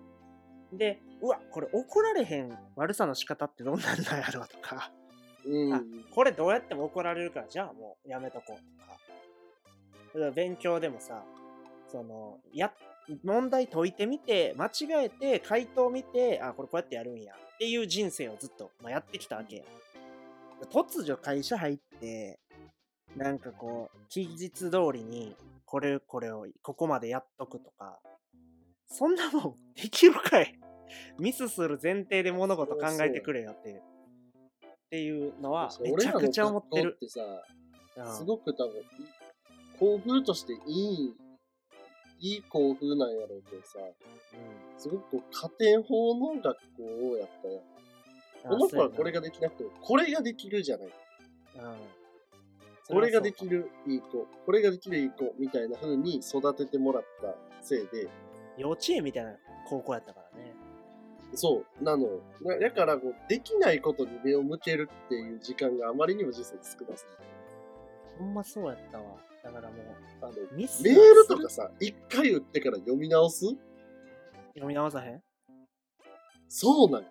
[0.74, 4.92] で、うわ、これ怒られへん悪さの仕方ってどんなんなんやろうとか、
[5.46, 5.74] うん。
[5.74, 8.98] あこれどうやっても怒られるから、じゃあもうやめとこうとか。
[10.14, 11.24] だから勉強でもさ、
[11.92, 12.72] その、や、
[13.24, 19.64] 問題解いてみて、間違えて、回答を見て、あ、これこうやってやるんやっていう人生をずっと、まあ、やってきたわけや。
[20.72, 22.40] 突如会社入って、
[23.16, 28.00] なんかこう、期日通りに、これこれを、ここまでやっとくとか、
[28.88, 30.60] そんなもんできるかい
[31.18, 33.78] ミスする前提で物事考えてくれよっていう。
[33.78, 33.82] っ
[34.90, 36.94] ていうのは、めちゃくちゃ思ってる。
[36.96, 38.74] ってさ、うんすごく多分、
[39.78, 41.16] 校風としていい、
[42.22, 48.58] いい校風なんやろうけどさ、うんすごくこう家庭法の学校をやったやん。
[48.58, 50.88] この子はこれができなくても、これができるじゃない。
[50.88, 50.94] うん。
[52.88, 53.70] これができる。
[53.86, 58.10] るいい子、これができるいい子みたいな風に育ててもらったせいで、
[58.58, 59.36] 幼稚園みたいな
[59.68, 60.19] 高校やったか。
[61.36, 62.22] そう、なのよ。
[62.44, 67.06] だだからこう、できないことに目を向けるっていう時間があまりにも実際少なす
[68.18, 69.04] ほんまそうやったわ。
[69.44, 69.76] だからも
[70.22, 73.46] あの、う、ミスメールとかさ、一回打ってから読み直す？
[74.54, 75.24] 読み直さへん？
[76.48, 77.10] そうなんよ。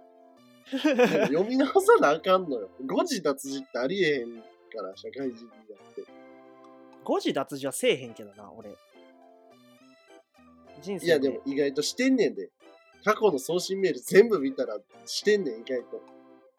[1.28, 2.68] 読み直さなあかんのよ。
[2.84, 6.04] 誤字脱字ってありえへんから、社会人になって。
[7.04, 8.76] 誤字脱字はせえへんけどな、俺。
[10.82, 12.50] 人生いや、でも意外としてんねんで。
[13.04, 16.02] 過去の送信メール全部見たらしてんねん、意外と。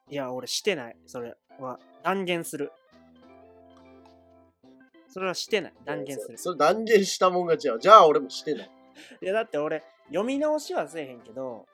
[0.10, 0.98] いや、俺してない。
[1.06, 2.72] それは断言する。
[5.10, 5.74] それはしてない。
[5.86, 6.38] 断言する。
[6.38, 7.80] それ断言したもん勝ちやわ。
[7.80, 8.72] じゃあ俺もしてない。
[9.22, 11.68] いや、だって俺、読み直しはせえへんけど、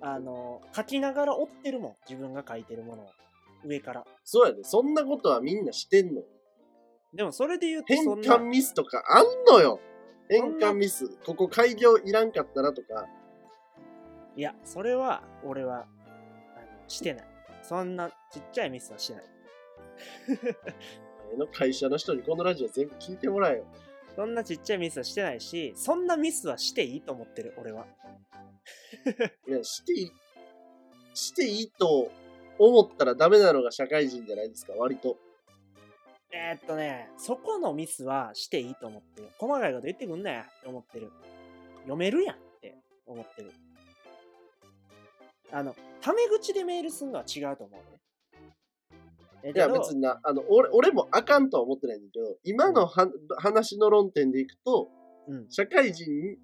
[0.00, 1.96] あの、書きながら追ってるもん。
[2.08, 3.10] 自分が書いてるものを。
[3.64, 4.06] 上から。
[4.24, 4.64] そうやで。
[4.64, 6.22] そんなことはみんなしてんの。
[7.12, 9.80] でもそれで言うと変換、ミスとかあんのよ。
[10.28, 11.08] 変換ミス。
[11.24, 13.06] ここ開業いらんかったなとか。
[14.36, 15.86] いや、それは俺は
[16.56, 17.24] あのしてない。
[17.62, 19.24] そんなちっちゃいミスはしない。
[21.30, 23.66] 前の会社の人にこのラジオ全部聞いてもらえよ。
[24.16, 27.86] そんなちっちゃいミスはしてないし、そんなミスはしていいと思ってる、俺は。
[29.46, 30.12] いや、していい、
[31.14, 32.10] していいと
[32.58, 35.16] 思ったらダメなのが社会人じゃないですか、割と。
[36.32, 39.28] えー、っとね、そこのミスはしていいと思ってる。
[39.38, 41.10] 細かいこと言ってくんなよって思ってる。
[41.78, 42.76] 読めるやんって
[43.06, 43.52] 思ってる。
[45.52, 48.00] あの、タメ口でメールするのは違うと思うね。
[49.42, 54.88] えいや、別にな、あの、俺、俺もあかんとは思ってないんだけど、今のは、話の論点でいくと、
[55.28, 55.46] うん。
[55.50, 56.38] 社会人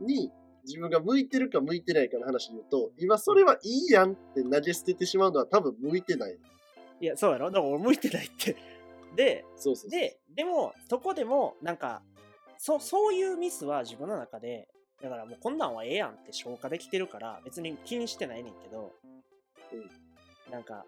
[0.00, 0.30] に
[0.64, 6.38] 自分が向いてるか向いてないかの話で言うと、今それはいいやんって投げ捨ててしまうのは多分向いてない。
[7.00, 8.56] いや、そうやろだから俺向いてないって。
[9.16, 10.00] で、そうそうそう。
[10.00, 12.02] で、でも、そこでも、なんか、
[12.58, 14.68] そ、そういうミスは自分の中で、
[15.02, 18.92] だからもうこんなんはええやんって消化できてるから、別に気にしてないねんけど、
[19.72, 19.76] う
[20.48, 20.52] ん。
[20.52, 20.84] なんか、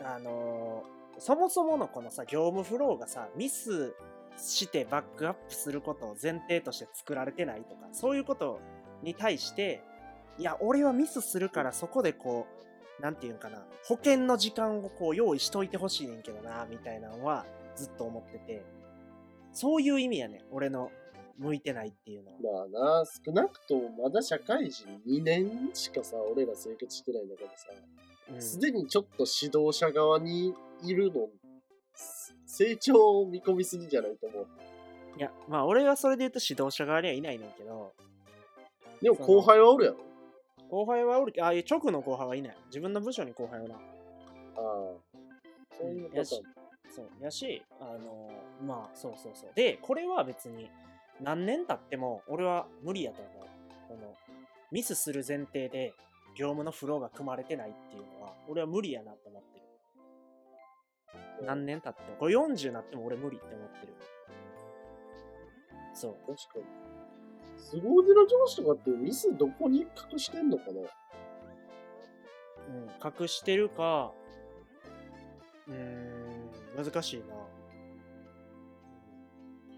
[0.00, 3.92] あのーそもそものこのさ、業務フローがさ、ミス
[4.36, 8.60] してバックアップすることを前提として作られてないとか、そういうこと
[9.02, 9.82] に対して、
[10.38, 12.46] いや、俺はミスするからそこでこ
[12.98, 17.44] う、なんていうんかな、保険の時間をこう用意しといてほしいねんけどな、みたいなのは
[17.74, 18.64] ずっと思ってて、
[19.52, 20.90] そういう意味やねん、俺の
[21.38, 22.66] 向いてないっていうのは。
[22.68, 27.68] まあな、少なくともまだ社会人2年しかさ、俺ら生活してないんだからさ、
[28.32, 31.28] うんすでにちょっと指導者側にいるの、
[31.94, 34.46] す成長を見込みすぎじゃないと思う。
[35.16, 37.94] いや、まあ俺はそれで言うと指導者側にはいないねんけど、
[39.00, 39.98] でも後輩はおるやろ？
[40.68, 42.56] 後輩はおるけど、ああいう直の後輩はいない。
[42.66, 43.74] 自分の部署に後輩はな。
[43.76, 43.82] ああ。
[45.78, 46.42] そういうパターンやし。
[46.94, 47.24] そう。
[47.24, 49.50] やし、あのーまあ、そうそうそう。
[49.54, 50.70] で、これは別に
[51.20, 53.34] 何年経っても俺は無理やと思う。
[53.88, 54.14] その
[54.70, 55.94] ミスする前提で
[56.36, 59.64] 業務のフローが組まれてないっていうのは、俺は無理やなと思ってる。
[61.44, 62.16] 何年経っても。
[62.18, 63.94] これ40になっても俺無理って思ってる。
[65.94, 66.16] そう。
[66.26, 66.64] 確かに。
[67.56, 69.80] 凄腕の上司とかってミスどこに
[70.12, 70.80] 隠してんのかな？
[72.68, 72.88] うん、
[73.22, 74.12] 隠してるか、
[75.66, 77.24] うーん、難しいな。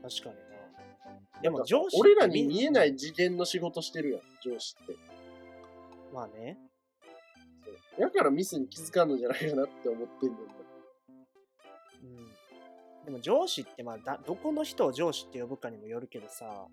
[0.02, 0.49] 確かにな。
[1.42, 2.70] でも上司俺らに見えい。
[2.70, 4.96] ない次元の仕事してるやん、上司って。
[6.12, 6.58] まあね。
[7.64, 10.36] そうだからミスに気づかんのじゃないかなって思ってんだ。
[12.02, 13.04] うん。
[13.04, 16.66] でも上司って、まあだ、どこの人を上司って呼ぶかにもよるけどさ、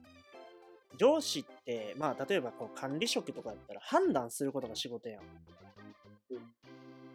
[0.97, 5.21] 上司って、まあ、例えばこう管理職とかだったら判断することが仕事やん。
[5.21, 5.27] うん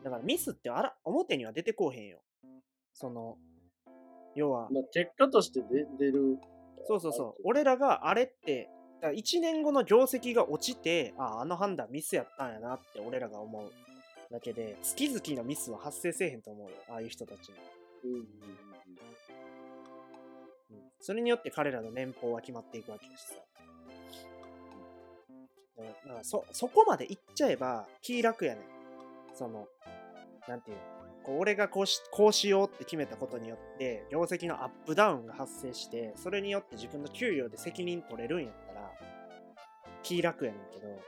[0.03, 2.19] だからミスってあら表には出てこうへんよ。
[2.93, 3.37] その、
[4.35, 6.39] 要は、まあ、結果として出出る。
[6.87, 7.43] そうそうそう。
[7.45, 8.69] 俺らがあれって、
[9.03, 13.73] 1年後の業績が落ちて、ああ、あの判断ミスやったんやなって俺らが思う
[14.33, 16.77] だけで、月々のミスは発生せえへんと思うよ。
[16.89, 17.55] ああいう人たちに。
[18.05, 18.27] うんうんうんうん
[21.05, 23.35] それによって彼らの年俸は決まっていくわけだしさ。
[25.79, 28.65] うんだからだからそ、そこまでいっちゃえば気楽やねん。
[29.35, 29.67] その、
[30.49, 30.77] なんていう
[31.23, 38.91] こう俺がこうしこうしようって決めたことによって、業績のアップダウンが発生して、それによって自分の給料で責任取れるんやったら、
[40.03, 41.01] 気楽やねんけど、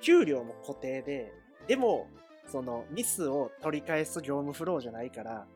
[0.00, 1.32] 給料も固定で、
[1.66, 2.06] でも、
[2.46, 5.46] そのミスを取り返す業務フローじゃないから、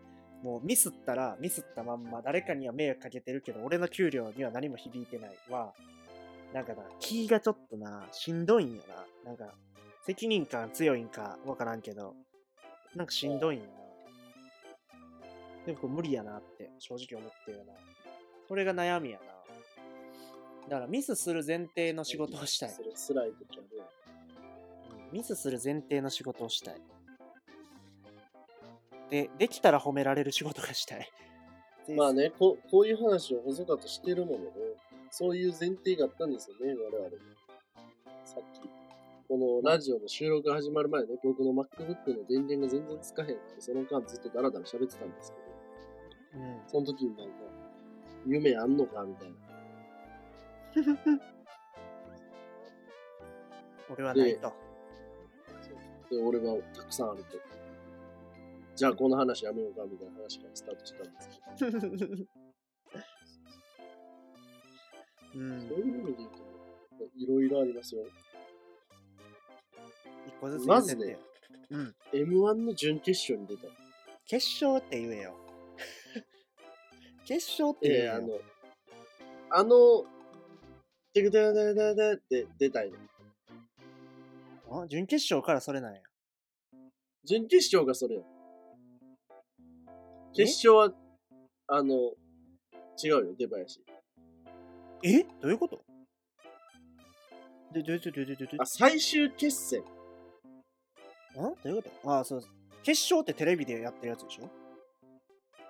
[0.43, 5.75] もうミスったらミスったまんま誰かには迷惑かけてるけど俺の給料には何も響いてないは
[6.55, 8.83] なんかな気がちょっとなしんどいんよ
[9.25, 9.33] な。
[9.33, 9.55] なんか
[10.07, 12.15] 責任感強いんかわからんけど。
[12.95, 13.71] なんかしんどいんよな
[15.67, 17.73] でもこれ無理やなって正直思ってるよな
[18.49, 19.25] それが悩みやな
[20.69, 23.87] だからミスする前提の仕事をしたいそれ辛い時あるやん。
[23.87, 24.01] うん
[25.13, 26.81] ミスする前提の仕事をしたい。
[29.11, 31.11] で、できたら褒められる仕事がしたい。
[31.97, 34.51] まあねこ、こういう話を細かとしてるのもね、
[35.11, 37.11] そういう前提があったんですよね、我々も。
[38.25, 38.80] さっき。
[39.31, 45.33] このラジオの収録が始まる前ね、僕の MacBook の電源が全然つかへんって、その間ずっとダラダラ喋ってたんです
[46.35, 46.61] けど、うん。
[46.67, 47.35] その時になんか、
[48.27, 49.37] 夢あんのかみたいな。
[53.95, 54.53] 俺はないと。
[56.11, 57.39] で、俺はたくさんあると。
[58.75, 62.27] じゃあこの話やめようかみたいな話からスタートしたんですけど、
[65.37, 65.79] う んそう。
[65.79, 68.03] いう意味で言うと、いろいろありますよ。
[70.41, 71.19] 一個ずつまずね。
[71.71, 71.95] うん。
[72.13, 73.69] M1 の準決勝に出た。
[74.27, 75.37] 決勝って言えよ。
[77.27, 78.41] 決勝って言ええー、よ。
[79.51, 80.07] あの、あの、
[81.13, 82.99] てくだだだだって出たいの。
[84.83, 86.01] あ準決勝からそれなんや。
[87.25, 88.25] 準決勝がそれよ。
[90.33, 90.95] 決勝は、
[91.67, 91.95] あの、
[93.03, 93.85] 違うよ、出囃子。
[95.03, 95.85] えどういうこと
[97.73, 99.85] で、どういうことどういうことどういうことあ、最終決戦。
[101.35, 101.43] ん？
[101.43, 102.19] どういうこと？
[102.19, 102.43] あそう。
[102.83, 104.49] 決勝ってテレビでやってるやつでしょ？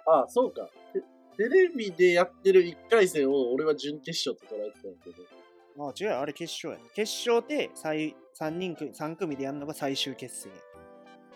[0.06, 0.68] あ、そうか。
[0.92, 1.02] テ
[1.36, 5.86] テレビでやってる1回戦を俺は準決勝と捉えてたんだけど。
[5.88, 6.78] あ違うよあれ決勝や。
[6.94, 10.58] 決勝で最3人組、三組でやるのが最終決戦や。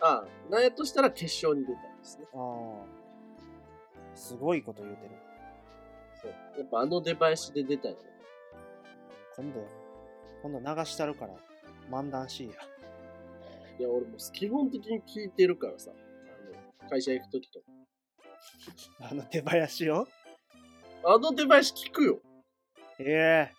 [0.00, 2.26] あなんやとしたら決勝に出たんですね。
[2.34, 4.16] ああ。
[4.16, 5.10] すごいこと言うてる。
[6.20, 6.30] そう。
[6.58, 8.00] やっぱあの出囃子で出たよね。
[9.36, 9.66] 今度、
[10.42, 11.34] 今度流したるから、
[11.90, 12.54] 漫談しいや。
[13.78, 15.90] いや、俺もう基本的に聞いてるからさ。
[15.92, 17.66] あの会社行くときとか。
[19.10, 20.08] あの出囃子を？
[21.04, 22.20] あの出囃子聞くよ。
[22.98, 23.52] ええ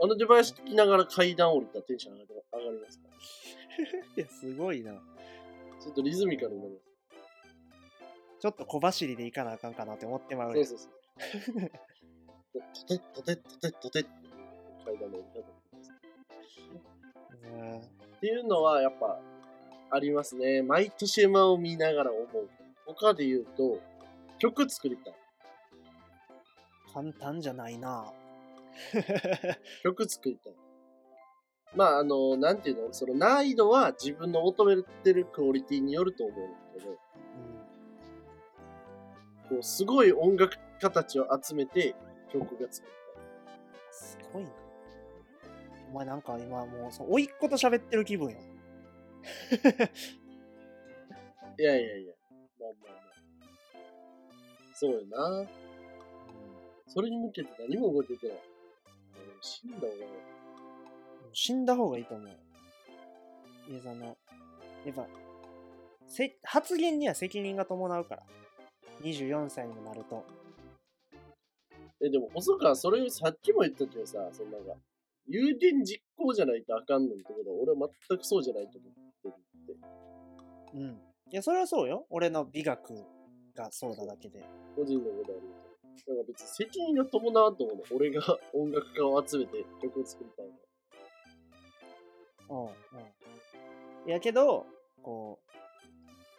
[0.00, 3.14] あの出囃子聞きながら階段降りたらテンション上がり上がりますから。
[4.16, 4.92] いや、すごいな。
[5.80, 6.80] ちょっとリズミカルになりま
[8.38, 10.64] ちょっと小走りで行かなあかんかなって思ってまうす。
[10.64, 11.70] そうそうそう。
[12.74, 14.10] とて、とて、とて、とてって
[14.84, 15.92] 階段の言い方です。
[17.42, 19.18] うんっていうのはやっぱ
[19.90, 20.62] ありますね。
[20.62, 22.48] 毎年 M1 を見ながら思う。
[22.86, 23.80] 他で言うと、
[24.38, 25.14] 曲作りたい。
[26.92, 28.12] 簡単じゃないな。
[29.82, 30.54] 曲作りたい。
[31.74, 36.98] まあ、あの、なんていうの、その難易度は自分の求めてるクオリティによると思うんだけど、うん
[39.48, 41.94] こうすごい音楽家たちを集めて
[42.32, 42.92] 曲が作り
[43.90, 44.63] すごいな。
[45.94, 48.40] お前なんか今もう、そう、甥っ子と喋ってる気分やい。
[51.56, 52.14] いやいやいや、
[52.58, 53.14] まあまあまあ。
[54.74, 55.48] そうよな。
[56.88, 58.42] それに向けて何も動いてて
[59.40, 60.02] 死んだ方がいい
[61.32, 62.28] 死んだ方がいいと思う。
[63.70, 64.16] いや、その、
[64.84, 65.06] やっぱ、
[66.08, 68.24] せ発言には責任が伴うから。
[69.02, 70.24] 24歳にもなると。
[72.00, 74.74] え、でも、細川、それさっきも言ったけどさ、そのなんか、
[75.26, 79.72] 有言実行じゃないとあかんのんってことは、俺は全くそうじゃないと思ってるって。
[80.74, 81.00] うん。
[81.30, 82.06] いや、それはそうよ。
[82.10, 82.92] 俺の美学
[83.54, 84.44] がそうなだけで。
[84.76, 85.64] 個人のことあると。
[86.06, 87.82] だから別に責任が伴わんと思うの。
[87.94, 88.20] 俺が
[88.52, 90.52] 音楽家を集めて曲を作りたいの。
[92.50, 94.08] うんうん。
[94.08, 94.66] いやけど、
[95.02, 95.40] こ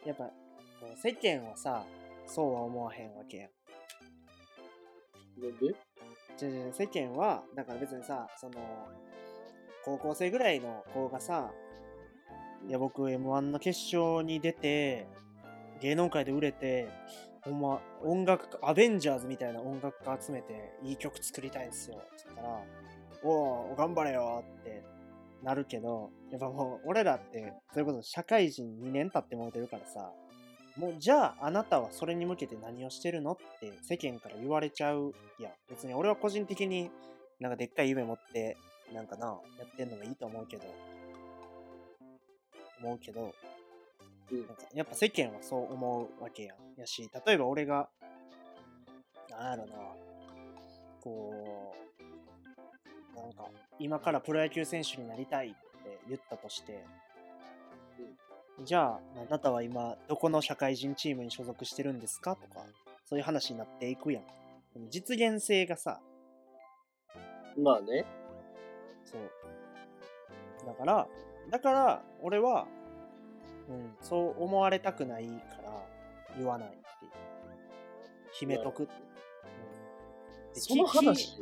[0.05, 0.31] う、やっぱ、こ
[0.93, 1.83] う世間はさ、
[2.27, 3.51] そうは思わへんわけやん。
[5.41, 5.75] なんで？
[6.37, 8.53] じゃじゃ世間は、だから別にさ、その、
[9.83, 11.51] 高校生ぐらいの子がさ、
[12.67, 15.07] いや、僕 M1 の決勝に出て、
[15.81, 16.89] 芸能界で売れて、
[17.41, 22.01] ほんま、音楽家、アベンジャーズみたいな音楽家集めて、いい曲作りたいんすよ。
[22.17, 22.63] つったら、
[23.23, 24.83] おお、頑張れよって
[25.43, 30.11] なるけど、やっぱもう、俺らって、それこそ社会人2年経ってもうてるからさ、
[30.77, 35.53] もうじゃああなたはそれに向けて何をしてるのって世間から言われちゃうやん。
[35.69, 36.91] 別に俺は個人的に
[37.39, 38.57] なんかでっかい夢持って
[38.93, 40.63] なんかな、やってんのがいいと思うけど、
[42.81, 43.33] 思うけど、
[44.31, 46.57] うんなんかやっぱ世間はそう思うわけやん。
[46.79, 47.89] やし、例えば俺が、
[49.29, 49.73] なんやろな、
[51.01, 51.73] こ
[53.15, 53.45] う、なんか
[53.79, 56.85] 今からプロ野球選手になりたいって言ったとして、
[58.63, 62.35] じゃあ、あなたは今、どこの社会人チームに所属してるんですか？
[62.35, 62.65] とか、
[63.05, 64.23] そういう話になっていくやん。
[64.89, 65.99] 実現性がさ、
[67.57, 68.05] まあね。
[69.05, 69.21] そう。
[70.65, 71.07] だから、
[71.51, 72.65] だから、俺は、
[73.69, 75.71] うん、そう思われたくないから、
[76.37, 77.11] 言わないっていう。
[78.31, 78.93] 秘めとくって。
[78.93, 79.05] うん
[80.53, 81.37] でそのき話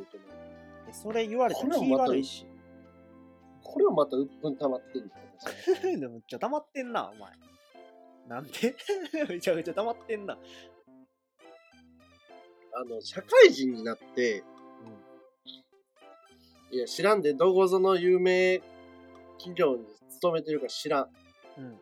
[0.92, 2.48] それ言われたら気悪いし。
[3.74, 7.34] これはまた鬱憤溜まってんだ私 でもめっちゃ溜まってんな、お前。
[8.28, 8.76] なんで？
[9.28, 10.38] めちゃめちゃ溜まってんな。
[12.76, 14.44] あの、社会人になって、
[16.70, 18.60] いや、知らんで、どこぞの有名
[19.40, 21.10] 企業に勤めてるか知らん。
[21.58, 21.80] うん。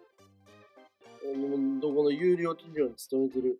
[1.23, 1.53] うん。
[1.53, 3.59] うんどこの有料企業に勤めてる。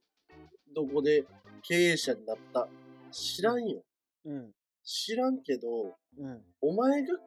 [0.74, 1.26] どこで
[1.64, 2.70] 経営者になった。
[3.12, 3.84] 知らんよ。
[4.24, 4.54] うん。
[4.86, 6.46] 知らんけど、うん。
[6.62, 7.18] お前が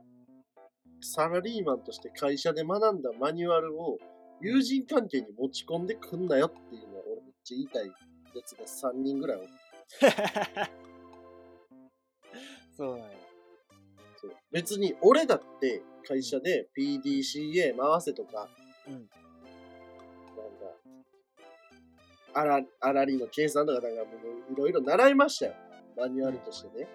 [1.05, 3.99] サラリーマンとして会社で学んだマニュアルを
[4.41, 7.93] 友人関係に持ち込んでくんなよっていうのは俺めっちゃ言いたいや
[8.45, 9.49] つが3人ぐらいおる
[12.77, 13.15] そうなんや。
[14.17, 18.49] そう別に俺だって会社で PDCA 回せとか、
[18.87, 18.95] うん。
[18.95, 19.09] なんか、
[22.35, 24.11] あら、あらりの計算とか、なんかも
[24.49, 25.55] ういろいろ習いましたよ。
[25.97, 26.89] マニュアルとしてね。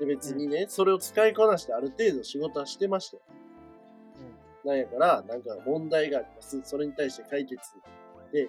[0.00, 3.22] で、別にね、それを使いこなしてある程度仕事はしてましたよ。
[4.64, 6.60] なんやから、なんか問題があります。
[6.64, 7.60] それに対して解決
[8.32, 8.48] で、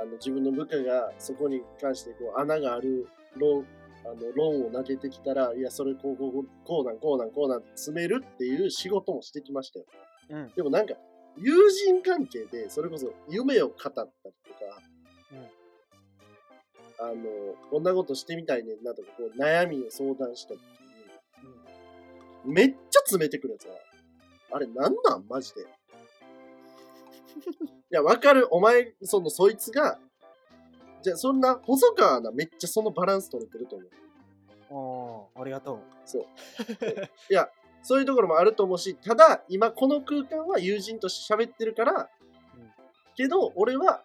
[0.00, 3.66] あの自分の部下がそこに関してこう穴がある論
[4.04, 9.84] あの論を投げてきたら、いや、それこうこうこうなんこうなんこうなん詰めるっていう仕事もしてきましたよ。
[10.30, 10.36] うん。
[10.36, 10.52] うん。
[10.56, 10.94] でもなんか、
[11.36, 14.32] 友人関係で、それこそ夢を語ったりとか、
[17.02, 17.14] あの、
[17.70, 20.79] こんなことしてみたいねんなとか、こう悩みを相談した時に、
[22.44, 23.74] めっちゃ詰めてくるやつは、
[24.52, 25.62] あれなんなんマジで。
[25.62, 25.64] い
[27.90, 28.48] や、わかる。
[28.50, 29.98] お前、その、そいつが、
[31.02, 33.90] じゃあそんな、細川アナめっちゃそのバランス取れてると思う。
[34.72, 35.78] おー、ありがとう。
[36.04, 36.24] そう。
[37.30, 37.50] いや、
[37.82, 42.10] そういうところもあると思うし、ただ、今この空間は友人として喋ってるから、
[42.56, 42.70] うん
[43.16, 44.02] けど、俺は、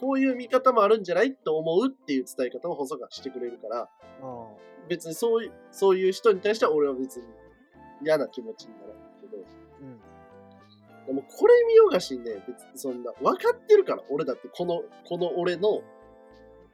[0.00, 1.34] こういう見方もあるんじゃない？
[1.34, 3.88] と思うっていう伝え方を細川してくれるから、
[4.22, 4.58] お
[4.88, 7.24] 別にそういう、そういう人に対しては俺は別に
[8.02, 9.40] 嫌な気持ちにならないけど、ー。
[9.82, 11.06] うん。
[11.06, 15.82] でもこれ見よがしにね、別にそんな、分かってるから、俺だってこの、この俺の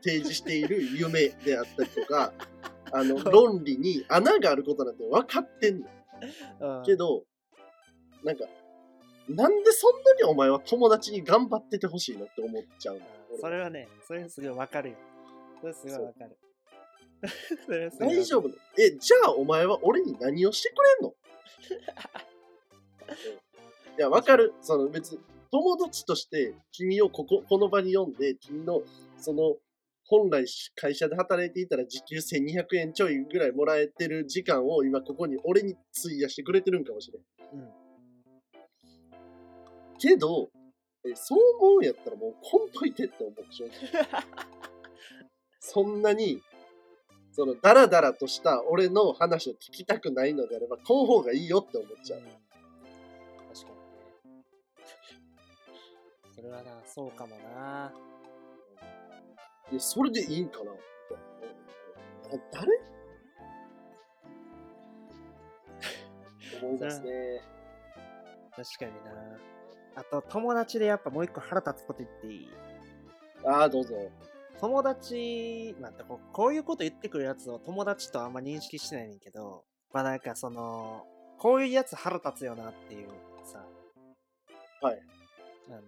[0.02, 2.32] 提示している 夢であったりとか、
[2.92, 5.86] あの、 論理に穴があることなんて分かってんの。
[6.60, 7.24] うんけど、
[8.22, 8.44] なんか、
[9.28, 13.00] なんでそんなにお前は友達に頑張っててほしいのって思っちゃう
[13.40, 14.96] それはね、それすごいわかるよ。
[15.60, 16.36] それすごいわかる。
[17.98, 21.14] 大丈夫え、じゃあお前は俺に何をしてくれんの？
[23.98, 24.52] いや、わかる。
[24.60, 25.20] その別に、
[25.50, 28.82] 友達として君をここ、この場に読んで、君の、
[29.18, 29.56] その、
[30.04, 37.22] 本来会社で働いていたら時給1200円ちょいぐらいもらえてる時間を今ここに俺に費やしてくれてるんかもしれん。
[37.60, 37.70] うん。
[39.98, 40.50] けど、
[41.04, 43.72] えそう思うんやったらもうこんといてって思う、正直。
[45.60, 46.42] そんなに、
[47.32, 52.20] その、ダラダラとした俺の話を聞きたくないのであれば、こう方がいいよって思っちゃう。
[52.20, 54.44] うん確かにね。
[56.34, 57.92] それはな、そうかもな。
[59.70, 60.72] で、それでいいんかな
[62.50, 62.80] 誰
[66.62, 67.40] 思いますね。
[68.54, 69.38] 確かにな。
[69.96, 72.48] あと、友達でやっぱもう一個腹立つこと言っていい？
[73.44, 73.94] ああ、どうぞ。
[74.60, 81.04] 友達、なんてこうこういうこと言ってくるやつを友達とあんま認識してないねんけど、まあなんかその、
[81.38, 83.08] こういうやつ腹立つよなっていう
[83.44, 83.64] さ、
[84.80, 85.02] はい。
[85.68, 85.80] あの、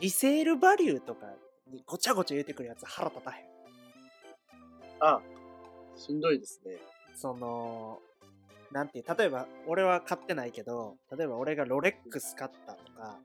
[0.00, 1.26] リセールバリューとか
[1.70, 3.46] にごちゃごちゃ言ってくるやつ腹立たへん。
[5.00, 5.20] あ
[5.96, 6.78] しんどいですね。
[7.14, 8.00] その、
[8.72, 13.18] なんていう、例えば俺は買ってないけど、例えば俺がロレックス買ったとか、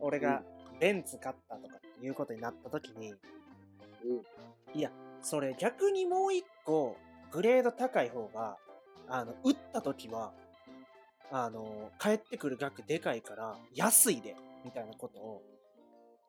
[0.00, 0.42] 俺が
[0.80, 3.18] ベンツ買ったとかっていうことになった時に、うん。
[4.74, 4.90] いや、
[5.22, 6.96] それ逆にもう一個
[7.30, 8.56] グレード高い方が、
[9.08, 10.32] あの、売った時は、
[11.30, 15.42] あの、返ってくる額でかいから安いで、みたいなことを、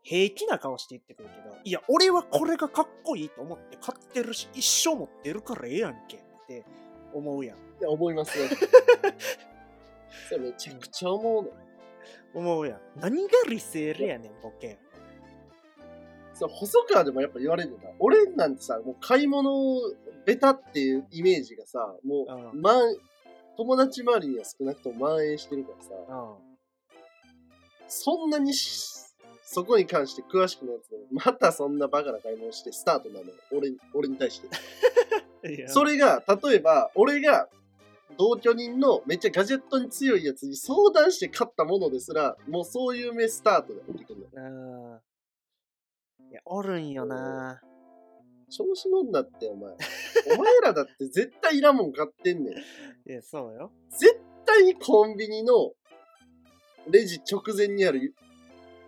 [0.03, 6.65] 平気な顔して言ってくるけど、いや、俺はこれがかっこいいと思って買ってるし、一生持ってるからええやんけって
[7.13, 7.57] 思うやん。
[7.57, 8.49] いや、思いますね。
[10.29, 11.51] それめちゃくちゃ思うの。
[12.33, 12.81] 思うやん。
[12.95, 14.79] 何がリセールやねん、ボケ。
[16.41, 17.89] そう細川でもやっぱ言われるんだ。
[17.99, 19.81] 俺なんてさ、もう買い物を
[20.25, 22.97] ベタっていうイメージがさ、もう、うんまん、
[23.57, 26.35] 友達周りには少なくとも蔓延してるからさ、うん。
[27.87, 28.89] そんなにし
[29.43, 33.33] そこに関して詳しくないやつまたそんなバカな買い物してスタートなのよ。
[33.51, 34.47] 俺、俺に対して。
[35.67, 37.49] それが、例えば、俺が、
[38.17, 45.01] 同居人のめっちゃガジェットに強いやつに相談して買ったものですら、もうそういう目スタートでってくるの。
[46.31, 47.61] いや、おるんよな。
[48.49, 49.73] 調子乗んなって、お前。
[50.33, 52.53] お前らだって絶対いらんもん買ってんねん。
[53.09, 53.71] いや、そうよ。
[53.89, 55.73] 絶対にコンビニの
[56.87, 58.15] レジ直前にある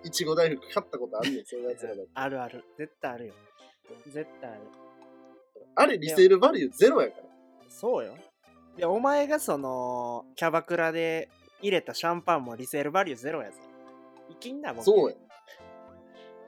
[0.03, 2.11] いちご大福買ったことあんねん、 そういうやつらだって。
[2.13, 2.63] あるある。
[2.77, 3.33] 絶対あるよ。
[4.07, 4.61] 絶対ある。
[5.75, 7.23] あれリセールバリューゼロやから。
[7.67, 8.15] そうよ。
[8.77, 11.29] で、お前がその、キャバクラで
[11.61, 13.57] 入れたシャンパンもリセールバリューゼロやぞ。
[14.29, 14.85] いきんな、僕。
[14.85, 15.15] そうや。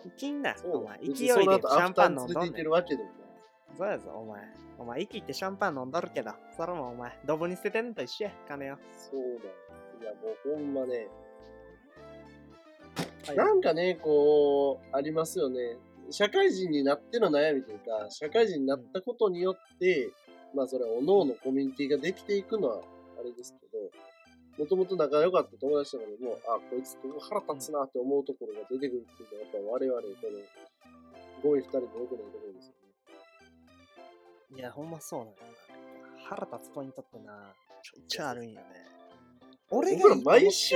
[0.06, 1.00] いきんな、そうお前。
[1.00, 2.66] 勢い別でシャンパン飲んどんねん。
[3.78, 4.42] そうやぞ、お前。
[4.78, 8.78] お前、息ってシャンパン飲んどるけど、それもお前、ドブに捨ててんのと一緒や、金を。
[8.92, 9.56] そうだよ。
[10.02, 10.18] いや、も
[10.54, 11.08] うほんまね、
[13.28, 15.78] はいなんかね、こう、ありますよね。
[16.12, 20.12] 社会人になっての悩みというか、社会人になったことによって、
[20.54, 22.82] まあそれは各々コミュニティができていくのは
[23.20, 23.65] あれですけど、
[24.58, 30.40] もともと仲良かった友達とかでも、あ、こいつここ腹立つなって思うところが出てくるっていうのは、やっぱ我々、この、
[31.44, 32.74] 5位2人の良くないところですよ
[34.54, 34.58] ね。
[34.58, 35.66] いや、ほんまそうなんやな。
[36.24, 37.54] 腹立つポイントってな、
[37.84, 38.96] ちょいちょいあるんよね。
[39.70, 40.76] 俺が毎週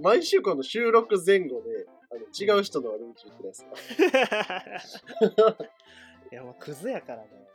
[0.00, 5.56] 毎週この収録前後で、あの違う人の悪口言ってないですか
[6.32, 7.28] いや、もうクズやからね。
[7.28, 7.48] ね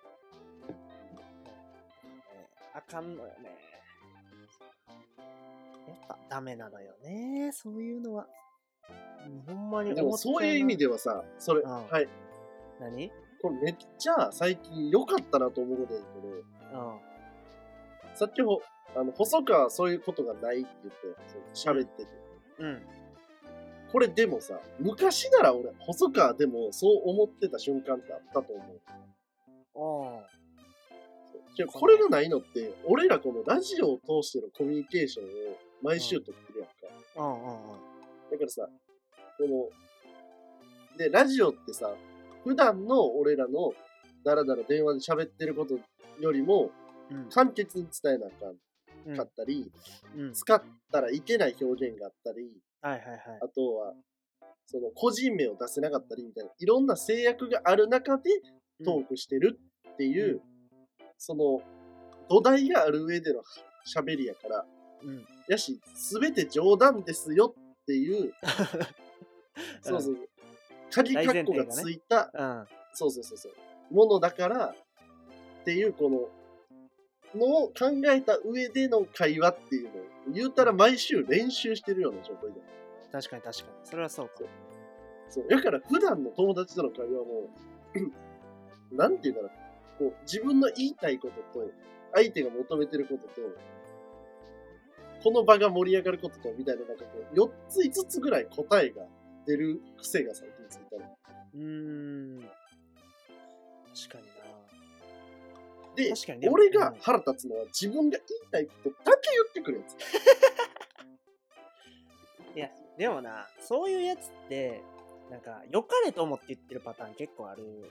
[2.74, 3.75] あかんのよね。
[5.96, 8.28] やっぱダメなのよね、そういうのは。
[9.28, 10.86] うんほんまにでもそういう意味で。
[10.86, 12.08] ではさ、それ、うんはい。
[12.80, 13.12] 何？
[13.42, 16.92] これめっちゃ最近良かったなと思うことやけど、う
[18.14, 18.16] ん。
[18.16, 18.62] さっきほ、
[18.96, 21.08] あの、細川はそういうことがないって言って、
[21.54, 22.12] 喋ってて。
[22.60, 22.82] うん。
[23.92, 28.82] これでもさ、昔なら俺、細川でもそう思ってた瞬間ってあったと思う。
[29.76, 30.22] おー
[31.58, 35.30] けどこれがないのって、俺らこのラジオを通してのコミュニケーションを
[35.86, 36.74] 毎週取ってるやんか。
[37.18, 37.80] うんうんうん。
[38.32, 38.68] だからさ、
[39.38, 41.94] この、で、ラジオってさ、
[42.44, 43.74] 普段の俺らの
[44.24, 45.80] だらだら電話で喋ってること
[46.20, 46.72] よりも、
[47.12, 48.56] うん簡潔に伝えなあかん
[49.06, 49.72] うんかったり、
[50.16, 50.62] うん使っ
[50.92, 52.50] たらいけない表現があったり、
[52.82, 53.20] はいはいはい。
[53.42, 53.94] あとは、
[54.66, 58.24] その個人名を出せなかったりみたいな、いろんな制約がある中で
[58.84, 59.60] トークしてる
[59.94, 60.42] っていう、うん
[61.18, 61.62] その
[62.28, 63.42] 土台がある上での
[63.88, 64.66] 喋りやから、
[65.04, 65.26] うん。
[65.48, 68.34] やし、すべて冗談ですよっていう、
[69.82, 70.18] そうそう、
[70.92, 72.68] 鍵括弧がついた、うん。
[72.94, 73.54] そうそうそうそう、
[73.94, 74.76] ものだから
[75.62, 76.30] っていう、この、
[77.40, 79.94] のを考えた上での会話っていうのを、
[80.30, 82.62] 言うたら毎週練習してるような状態で。
[83.12, 83.70] 確かに確かに。
[83.84, 84.34] それはそうか。
[85.30, 85.48] そう。
[85.48, 87.50] だから普段の友達との会話も、
[88.92, 89.50] なんていうかな、
[90.00, 91.70] こう、自分の言いたいことと、
[92.14, 93.42] 相手が求めてることと、
[95.26, 99.08] この場が盛り上がることと、みたいな、なんかこう、4つ5つぐらい答えが
[99.48, 101.18] 出る癖が最近ついたの。
[101.56, 102.42] うーん。
[102.42, 102.52] 確
[104.10, 104.34] かにな。
[105.96, 109.96] で、確かにでも俺が腹立つのは自分が言いたいことだけ言ってくるやつ。
[112.56, 114.84] いや、でもな、そういうやつって、
[115.32, 117.90] なんか、良かれと思って言ってるパターン結構あるく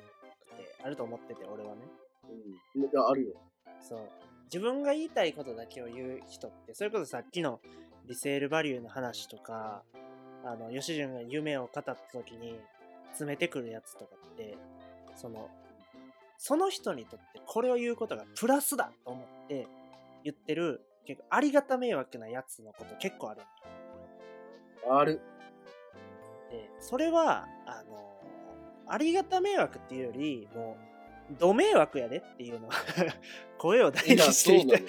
[0.54, 1.82] て、あると思ってて、俺はね。
[2.76, 2.84] うん。
[2.84, 3.34] いや、あるよ。
[3.80, 4.08] そう。
[4.44, 7.60] 自分が言いたいことだけを言う人って、それこそさっきの
[8.06, 9.82] リセールバリューの話とか、
[10.44, 12.58] あの、吉純が夢を語った時に
[13.08, 14.56] 詰めてくるやつとかって、
[15.16, 15.48] その、
[16.36, 19.66] その人にとってこれを言うことがプラスだと思って
[20.22, 23.42] 言ってる、結構ありがた迷惑なやつのこと結構ある。
[24.90, 25.20] ある。
[26.50, 28.04] で、それは、あの、
[28.86, 30.93] ありがた迷惑っていうより、もう、
[31.30, 32.74] ど迷惑やでっていうのは
[33.58, 34.84] 声を大にしていたい。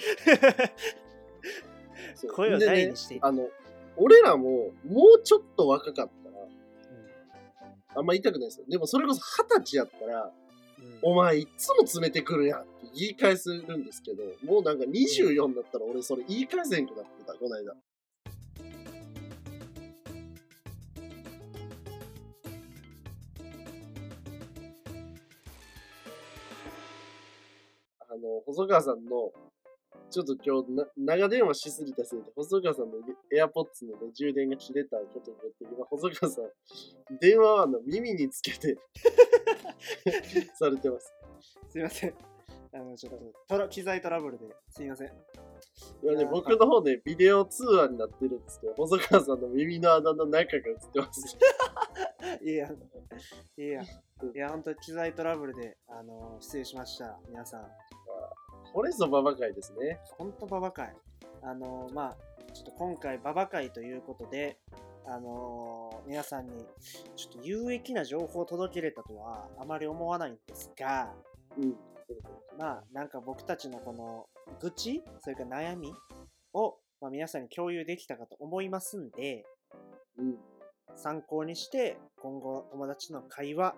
[2.14, 3.48] そう 声を大にしていたあの、
[3.96, 6.36] 俺らも、もうちょっと若かったら、
[7.94, 8.66] あんま言いたくないですよ。
[8.68, 10.46] でもそれこそ二十歳やったら、うん
[11.02, 17.74] お前いつも詰めてくるやんって言い返せるんですけど、もうなんか24になったら俺それ言い返せんくなってた、この間。
[28.16, 29.30] あの、細川さんの、
[30.10, 32.92] ちょっと今日な長電話しすぎたせいで、細川さんの
[33.32, 38.78] AirPods の、ね、充電が切れたことによって、今、細川さん、電話はの耳につけて
[40.54, 41.12] されてます。
[41.68, 42.14] すいません。
[42.72, 45.08] あの、ちょっとトラ、機材トラブルで、すいません。
[45.08, 51.36] いやね、僕の方でビデオ通話になってるんですけど、細川さんの耳の穴の中が映ってます。
[52.44, 52.68] いや、
[53.56, 57.18] いや、いや、本当機材トラブルで、あの、失礼しました。
[57.28, 57.85] 皆さん。
[58.76, 60.00] これぞババ会ですね。
[60.18, 60.94] 本当ババ会。
[61.42, 62.16] あの、まあ、
[62.52, 64.58] ちょっと今回ババ会ということで、
[65.06, 66.52] あの皆さんに
[67.16, 71.10] ちょっと有益な情報を届けれたとはあまり思わないんですが、
[71.56, 71.74] うん。
[72.58, 74.26] まあ、なんか僕たちのこの
[74.60, 75.94] 愚痴、それから悩み
[76.52, 79.46] を、まあ、皆さんに共有できたかと思いますんで、
[80.18, 80.36] うん。
[80.96, 83.74] 参考にして今後友達との会話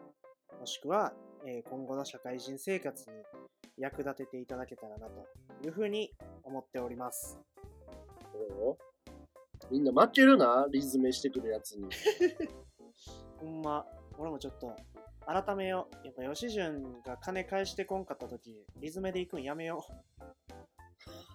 [0.58, 1.12] もしくは、
[1.46, 3.16] えー今後の社会人生活に
[3.78, 5.26] 役立てていただけたらなと
[5.64, 6.12] いうふうに
[6.42, 7.38] 思っております。
[9.70, 11.88] みんな負けるな、リズメしてくるやつに。
[13.40, 13.86] ほんま、
[14.18, 14.74] 俺もちょっと
[15.26, 16.06] 改めよう。
[16.06, 19.84] やっぱ吉純が金返してこんかった時、リズメで行くんやめよ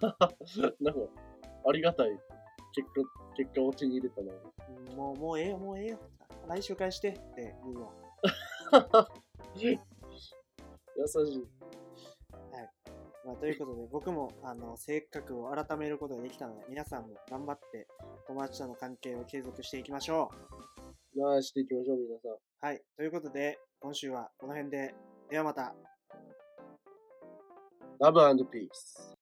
[0.00, 1.00] なんか、
[1.66, 2.10] ありがたい
[2.74, 3.00] 結果、
[3.36, 4.32] 結果を手に入れたな。
[4.96, 5.98] もう、もうええよ、もうええよ。
[6.48, 7.90] 来週返してって言うわ。
[10.96, 11.63] 優しい。
[13.24, 17.86] まあ、ということで、僕もあの性格を改めることができたので、皆さんも頑張って
[18.26, 20.30] 友達との関係を継続していきましょ
[21.16, 21.20] う。
[21.20, 22.66] なあしていきましょう、皆さん。
[22.66, 22.82] はい。
[22.96, 24.94] ということで、今週はこの辺で、
[25.30, 25.74] ではまた。
[27.98, 28.20] ラブ
[28.50, 29.13] ピース。